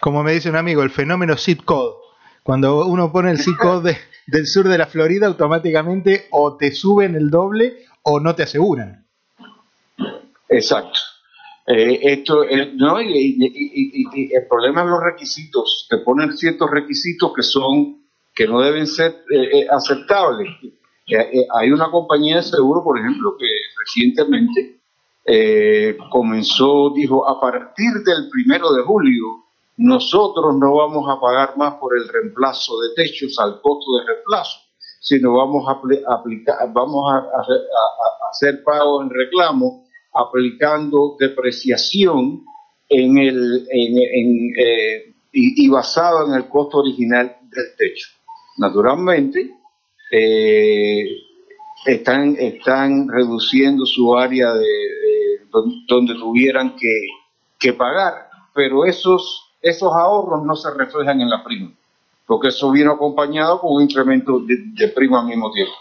Como 0.00 0.22
me 0.22 0.32
dice 0.32 0.50
un 0.50 0.56
amigo, 0.56 0.82
el 0.82 0.90
fenómeno 0.90 1.36
zip 1.36 1.64
code. 1.64 1.96
Cuando 2.42 2.86
uno 2.86 3.12
pone 3.12 3.30
el 3.30 3.38
zip 3.38 3.56
code 3.58 3.98
del 4.26 4.46
sur 4.46 4.68
de 4.68 4.78
la 4.78 4.86
Florida, 4.86 5.26
automáticamente 5.26 6.28
o 6.30 6.56
te 6.56 6.72
suben 6.72 7.14
el 7.14 7.30
doble 7.30 7.84
o 8.02 8.20
no 8.20 8.34
te 8.34 8.44
aseguran. 8.44 9.06
Exacto. 10.48 10.98
Eh, 11.66 11.98
esto, 12.02 12.44
no, 12.76 13.02
y, 13.02 13.36
el 14.32 14.46
problema 14.48 14.82
es 14.82 14.88
los 14.88 15.02
requisitos. 15.02 15.86
Te 15.90 15.98
ponen 15.98 16.36
ciertos 16.36 16.70
requisitos 16.70 17.32
que 17.34 17.42
son 17.42 17.98
que 18.34 18.46
no 18.46 18.60
deben 18.60 18.86
ser 18.86 19.24
eh, 19.30 19.66
aceptables. 19.70 20.48
hay 21.54 21.70
una 21.70 21.90
compañía 21.90 22.36
de 22.36 22.44
seguro, 22.44 22.82
por 22.84 22.98
ejemplo, 22.98 23.36
que 23.38 23.46
recientemente 23.78 24.78
comenzó, 26.10 26.94
dijo, 26.94 27.28
a 27.28 27.38
partir 27.38 27.90
del 28.06 28.30
primero 28.30 28.72
de 28.72 28.82
julio, 28.82 29.47
nosotros 29.78 30.56
no 30.58 30.74
vamos 30.74 31.08
a 31.08 31.20
pagar 31.20 31.56
más 31.56 31.74
por 31.74 31.96
el 31.96 32.08
reemplazo 32.08 32.80
de 32.80 32.94
techos 32.96 33.38
al 33.38 33.60
costo 33.60 33.96
de 33.96 34.12
reemplazo, 34.12 34.58
sino 35.00 35.34
vamos 35.34 35.68
a, 35.68 35.72
aplicar, 36.14 36.72
vamos 36.72 37.04
a, 37.12 37.24
hacer 38.28 38.64
pagos 38.64 39.04
en 39.04 39.10
reclamo 39.10 39.86
aplicando 40.12 41.16
depreciación 41.20 42.44
en 42.88 43.18
el, 43.18 43.68
en, 43.70 44.52
eh, 44.58 45.14
y, 45.32 45.68
basado 45.68 46.26
en 46.26 46.34
el 46.34 46.48
costo 46.48 46.78
original 46.78 47.36
del 47.42 47.76
techo. 47.76 48.08
Naturalmente, 48.56 49.54
eh, 50.10 51.06
están, 51.86 52.34
están 52.36 53.06
reduciendo 53.08 53.86
su 53.86 54.16
área 54.16 54.52
de, 54.54 54.66
donde, 55.86 56.14
tuvieran 56.14 56.74
que, 56.74 57.06
que 57.60 57.74
pagar, 57.74 58.28
pero 58.52 58.84
esos 58.84 59.47
esos 59.60 59.92
ahorros 59.94 60.44
no 60.44 60.56
se 60.56 60.70
reflejan 60.72 61.20
en 61.20 61.30
la 61.30 61.42
prima, 61.44 61.70
porque 62.26 62.48
eso 62.48 62.70
vino 62.70 62.92
acompañado 62.92 63.60
con 63.60 63.74
un 63.74 63.82
incremento 63.82 64.40
de, 64.40 64.88
prima 64.88 65.20
al 65.20 65.26
mismo 65.26 65.50
tiempo. 65.52 65.72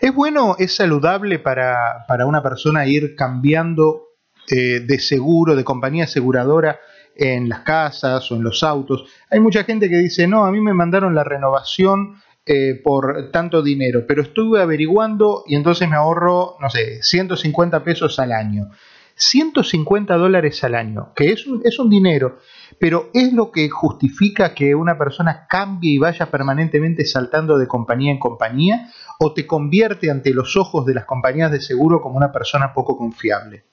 ¿Es 0.00 0.14
bueno, 0.14 0.54
es 0.58 0.76
saludable 0.76 1.38
para, 1.38 2.06
una 2.26 2.42
persona 2.42 2.86
ir 2.86 3.16
cambiando 3.16 4.08
eh, 4.48 4.80
de 4.80 4.98
seguro, 5.00 5.56
de 5.56 5.64
compañía 5.64 6.04
aseguradora 6.04 6.78
en 7.16 7.48
las 7.48 7.60
casas 7.60 8.30
o 8.30 8.36
en 8.36 8.44
los 8.44 8.62
autos? 8.62 9.04
Hay 9.30 9.40
mucha 9.40 9.64
gente 9.64 9.88
que 9.90 9.96
dice, 9.96 10.28
no, 10.28 10.44
a 10.44 10.52
mí 10.52 10.60
me 10.60 10.72
mandaron 10.72 11.14
la 11.14 11.24
renovación 11.24 12.20
eh, 12.50 12.80
por 12.82 13.30
tanto 13.30 13.60
dinero, 13.60 14.04
pero 14.06 14.22
estuve 14.22 14.62
averiguando 14.62 15.44
y 15.46 15.54
entonces 15.54 15.86
me 15.86 15.96
ahorro, 15.96 16.56
no 16.60 16.70
sé, 16.70 17.02
150 17.02 17.84
pesos 17.84 18.18
al 18.18 18.32
año. 18.32 18.70
150 19.18 20.16
dólares 20.16 20.62
al 20.62 20.74
año, 20.76 21.12
que 21.14 21.32
es 21.32 21.46
un, 21.46 21.60
es 21.64 21.78
un 21.78 21.90
dinero, 21.90 22.38
pero 22.78 23.10
¿es 23.12 23.32
lo 23.32 23.50
que 23.50 23.68
justifica 23.68 24.54
que 24.54 24.74
una 24.74 24.96
persona 24.96 25.46
cambie 25.48 25.92
y 25.92 25.98
vaya 25.98 26.30
permanentemente 26.30 27.04
saltando 27.04 27.58
de 27.58 27.66
compañía 27.66 28.12
en 28.12 28.18
compañía? 28.18 28.90
¿O 29.18 29.34
te 29.34 29.46
convierte 29.46 30.10
ante 30.10 30.32
los 30.32 30.56
ojos 30.56 30.86
de 30.86 30.94
las 30.94 31.04
compañías 31.04 31.50
de 31.50 31.60
seguro 31.60 32.00
como 32.00 32.16
una 32.16 32.30
persona 32.30 32.72
poco 32.72 32.96
confiable? 32.96 33.64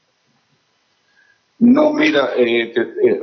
No, 1.60 1.94
mira, 1.94 2.32
eh, 2.36 2.74
eh, 2.76 3.20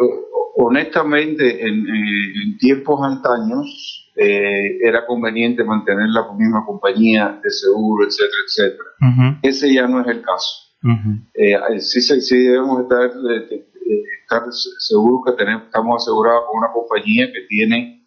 honestamente, 0.57 1.67
en, 1.67 2.57
tiempos 2.59 3.01
antaños 3.03 4.13
era 4.15 5.05
conveniente 5.07 5.65
mantener 5.65 6.07
la 6.09 6.33
misma 6.35 6.65
compañía 6.65 7.41
de 7.43 7.51
seguro, 7.51 8.07
etcétera, 8.07 8.43
etcétera. 8.47 9.39
Ese 9.43 9.75
ya 9.75 9.89
no 9.89 10.01
es 10.03 10.07
el 10.07 10.23
caso. 10.23 10.72
Eh, 11.35 11.81
sí, 11.81 12.01
sí, 12.01 12.39
debemos 12.39 12.83
estar, 12.83 13.11
eh, 13.31 13.67
estar 14.23 14.43
seguros 14.79 15.21
que 15.27 15.33
tenemos, 15.33 15.65
estamos 15.65 16.03
asegurados 16.03 16.45
con 16.49 16.59
una 16.59 16.73
compañía 16.73 17.33
que 17.33 17.43
tiene 17.49 18.07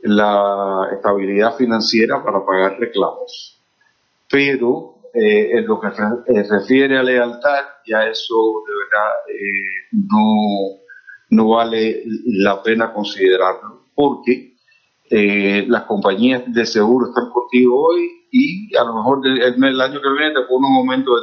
la 0.00 0.88
estabilidad 0.92 1.56
financiera 1.56 2.22
para 2.24 2.44
pagar 2.44 2.78
reclamos. 2.80 3.60
Pero 4.28 4.96
eh, 5.14 5.58
en 5.58 5.66
lo 5.66 5.80
que 5.80 5.88
refiere 6.48 6.98
a 6.98 7.02
lealtad, 7.02 7.64
ya 7.86 8.06
eso 8.06 8.34
de 8.66 8.74
verdad 8.74 9.70
no, 9.92 10.80
no 11.30 11.48
vale 11.48 12.02
la 12.26 12.62
pena 12.62 12.92
considerarlo, 12.92 13.84
porque 13.94 14.50
las 15.10 15.84
compañías 15.84 16.42
de 16.46 16.64
seguro 16.64 17.08
están 17.08 17.30
contigo 17.30 17.88
hoy 17.88 18.20
y 18.30 18.76
a 18.76 18.84
lo 18.84 18.94
mejor 18.94 19.26
el, 19.26 19.42
el 19.42 19.80
año 19.80 20.00
que 20.00 20.10
viene 20.10 20.34
te 20.34 20.46
pone 20.48 20.68
un 20.68 20.76
aumento 20.76 21.10
de 21.14 21.20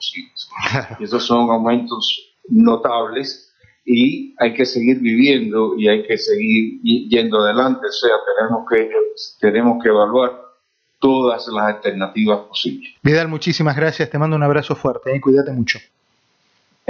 30%. 0.00 0.96
y 1.00 1.04
esos 1.04 1.24
son 1.24 1.50
aumentos 1.50 2.36
notables 2.48 3.52
y 3.84 4.34
hay 4.38 4.54
que 4.54 4.66
seguir 4.66 4.98
viviendo 5.00 5.74
y 5.76 5.88
hay 5.88 6.06
que 6.06 6.16
seguir 6.18 6.80
yendo 6.82 7.40
adelante. 7.40 7.86
O 7.86 7.92
sea, 7.92 8.16
tenemos 8.36 8.64
que, 8.70 8.90
tenemos 9.40 9.82
que 9.82 9.88
evaluar 9.88 10.40
todas 10.98 11.48
las 11.48 11.74
alternativas 11.74 12.40
posibles. 12.40 12.90
Vidal, 13.02 13.28
muchísimas 13.28 13.76
gracias. 13.76 14.10
Te 14.10 14.18
mando 14.18 14.36
un 14.36 14.42
abrazo 14.42 14.76
fuerte. 14.76 15.14
¿eh? 15.14 15.20
Cuídate 15.20 15.52
mucho. 15.52 15.78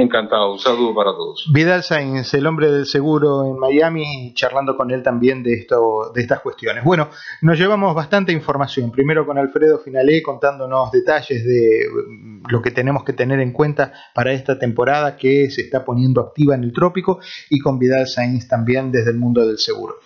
Encantado, 0.01 0.53
un 0.53 0.59
saludo 0.59 0.95
para 0.95 1.11
todos. 1.11 1.47
Vidal 1.53 1.83
Sainz, 1.83 2.33
el 2.33 2.47
hombre 2.47 2.71
del 2.71 2.87
seguro 2.87 3.45
en 3.45 3.59
Miami, 3.59 4.33
charlando 4.35 4.75
con 4.75 4.91
él 4.91 5.03
también 5.03 5.43
de, 5.43 5.53
esto, 5.53 6.11
de 6.15 6.23
estas 6.23 6.41
cuestiones. 6.41 6.85
Bueno, 6.85 7.11
nos 7.43 7.59
llevamos 7.59 7.95
bastante 7.95 8.33
información. 8.33 8.91
Primero 8.91 9.27
con 9.27 9.37
Alfredo 9.37 9.79
Finalé 9.79 10.23
contándonos 10.23 10.91
detalles 10.91 11.45
de 11.45 11.87
mm, 11.91 12.45
lo 12.49 12.63
que 12.63 12.71
tenemos 12.71 13.05
que 13.05 13.13
tener 13.13 13.41
en 13.41 13.53
cuenta 13.53 13.93
para 14.15 14.33
esta 14.33 14.59
temporada 14.59 15.19
que 15.19 15.51
se 15.51 15.61
está 15.61 15.85
poniendo 15.85 16.23
activa 16.23 16.55
en 16.55 16.65
el 16.65 16.73
trópico 16.73 17.21
y 17.51 17.59
con 17.59 17.79
Vidal 17.79 18.07
Sainz 18.07 18.49
también 18.49 18.91
desde 18.91 19.11
el 19.11 19.19
mundo 19.19 19.47
del 19.47 19.59
seguro. 19.59 19.97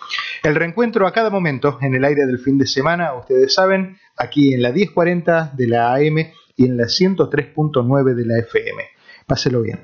El 0.43 0.55
reencuentro 0.55 1.07
a 1.07 1.13
cada 1.13 1.29
momento 1.29 1.77
en 1.81 1.95
el 1.95 2.03
aire 2.03 2.25
del 2.25 2.39
fin 2.39 2.57
de 2.57 2.67
semana, 2.67 3.13
ustedes 3.13 3.53
saben, 3.53 3.97
aquí 4.17 4.53
en 4.53 4.61
la 4.61 4.73
1040 4.73 5.53
de 5.55 5.67
la 5.69 5.93
AM 5.93 6.17
y 6.57 6.65
en 6.65 6.75
la 6.75 6.83
103.9 6.83 8.13
de 8.13 8.25
la 8.25 8.39
FM. 8.39 8.83
Páselo 9.27 9.61
bien. 9.61 9.79